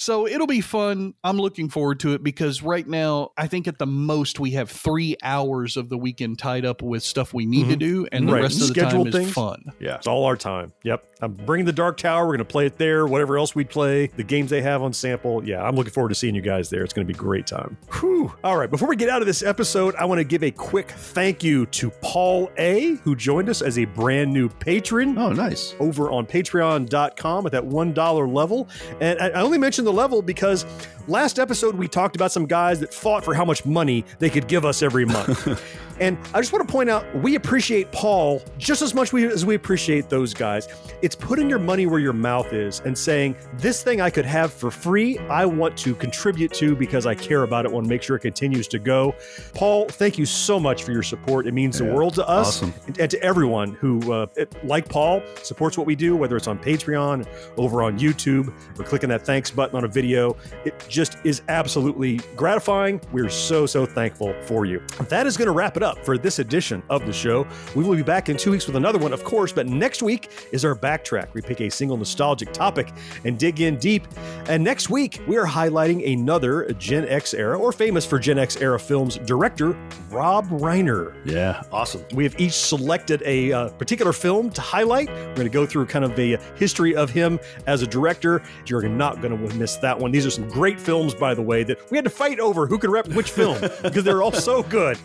[0.00, 1.14] So it'll be fun.
[1.24, 4.70] I'm looking forward to it because right now, I think at the most we have
[4.70, 7.78] three hours of the weekend tied up with stuff we need to mm-hmm.
[7.78, 8.42] do, and the Right.
[8.42, 9.28] rest of the Scheduled time things.
[9.28, 9.64] is fun.
[9.80, 9.96] Yeah.
[9.96, 10.72] It's all our time.
[10.84, 11.04] Yep.
[11.20, 12.22] I'm bringing the Dark Tower.
[12.26, 13.06] We're going to play it there.
[13.06, 15.44] Whatever else we play, the games they have on sample.
[15.44, 16.84] Yeah, I'm looking forward to seeing you guys there.
[16.84, 17.76] It's going to be a great time.
[17.98, 18.32] Whew.
[18.44, 18.70] All right.
[18.70, 21.66] Before we get out of this episode, I want to give a quick thank you
[21.66, 25.18] to Paul A, who joined us as a brand new patron.
[25.18, 25.74] Oh, nice.
[25.80, 28.68] over on patreon.com at that $1 level.
[29.00, 30.66] And I I only mentioned the level because
[31.08, 34.46] last episode we talked about some guys that fought for how much money they could
[34.46, 35.62] give us every month.
[36.00, 39.44] and I just want to point out we appreciate Paul just as much we, as
[39.44, 40.68] we appreciate those guys.
[41.00, 44.52] It's putting your money where your mouth is and saying, this thing I could have
[44.52, 48.02] for free, I want to contribute to because I care about it, want to make
[48.02, 49.14] sure it continues to go.
[49.54, 51.46] Paul, thank you so much for your support.
[51.46, 52.74] It means the world to us awesome.
[52.86, 54.26] and, and to everyone who, uh,
[54.64, 59.08] like Paul, supports what we do, whether it's on Patreon, over on YouTube, or clicking
[59.08, 60.36] that thanks button on a video.
[60.64, 63.00] It just is absolutely gratifying.
[63.12, 64.82] We're so, so thankful for you.
[65.08, 67.46] That is going to wrap it up for this edition of the show.
[67.76, 70.28] We will be back in two weeks with another one, of course, but next week
[70.50, 71.32] is our backtrack.
[71.34, 72.92] We pick a single nostalgic topic
[73.24, 74.08] and dig in deep.
[74.48, 78.56] And next week, we are highlighting another Gen X era or famous for Gen X
[78.56, 79.78] era films director,
[80.10, 81.14] Rob Reiner.
[81.24, 81.62] Yeah.
[81.70, 82.04] Awesome.
[82.12, 85.08] We have each selected a uh, particular film to highlight.
[85.10, 87.38] We're going to go through kind of a history of him
[87.68, 88.42] as a director.
[88.66, 90.10] You're not going to miss that one.
[90.10, 92.78] These are some great films, by the way, that we had to fight over who
[92.78, 94.96] could rep which film because they're all so good.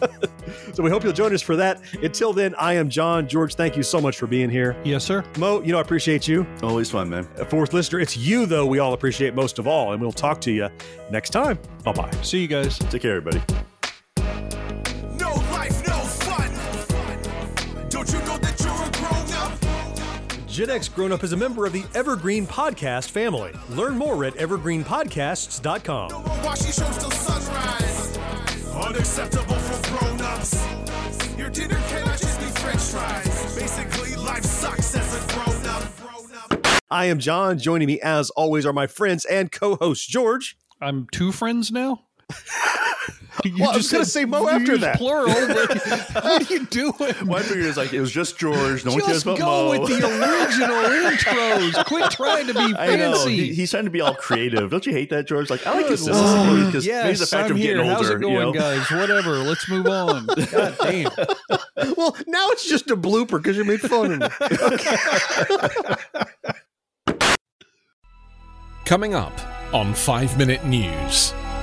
[0.73, 1.81] so we hope you'll join us for that.
[2.01, 3.27] Until then, I am John.
[3.27, 4.77] George, thank you so much for being here.
[4.85, 5.25] Yes, sir.
[5.37, 6.47] Mo, you know, I appreciate you.
[6.61, 7.27] Always fun, man.
[7.37, 9.91] Uh, fourth listener, it's you, though, we all appreciate most of all.
[9.91, 10.69] And we'll talk to you
[11.11, 11.59] next time.
[11.83, 12.11] Bye bye.
[12.21, 12.77] See you guys.
[12.79, 13.41] Take care, everybody.
[20.53, 23.51] Gen X Grown Up is a member of the Evergreen Podcast family.
[23.69, 26.23] Learn more at evergreenpodcasts.com.
[26.43, 28.17] Watch these shows till sunrise.
[28.85, 30.63] Unacceptable for grown ups.
[31.39, 33.55] Your dinner cannot just be french fries.
[33.55, 35.81] Basically, life sucks as a grown up.
[36.91, 37.57] I am John.
[37.57, 40.55] Joining me, as always, are my friends and co host George.
[40.79, 42.03] I'm two friends now.
[43.43, 44.97] You Well, I was just gonna say Mo after that.
[44.99, 45.27] Plural.
[45.33, 47.13] what are you doing?
[47.25, 48.85] My figure is like it was just George.
[48.85, 50.77] No one cares Just about go with the original
[51.11, 51.85] intros.
[51.85, 53.35] Quit trying to be fancy.
[53.47, 54.69] He- he's trying to be all creative.
[54.69, 55.49] Don't you hate that, George?
[55.49, 57.83] Like I like his Oh, consistency because oh, maybe yes, the fact I'm of getting
[57.83, 57.91] here.
[57.93, 57.95] older.
[57.95, 58.53] How's it going, you know?
[58.53, 58.91] guys?
[58.91, 59.37] Whatever.
[59.39, 60.25] Let's move on.
[60.27, 61.11] God damn.
[61.97, 64.27] Well, now it's just a blooper because you made fun of me.
[68.85, 69.33] Coming up
[69.73, 71.33] on 5 Minute News,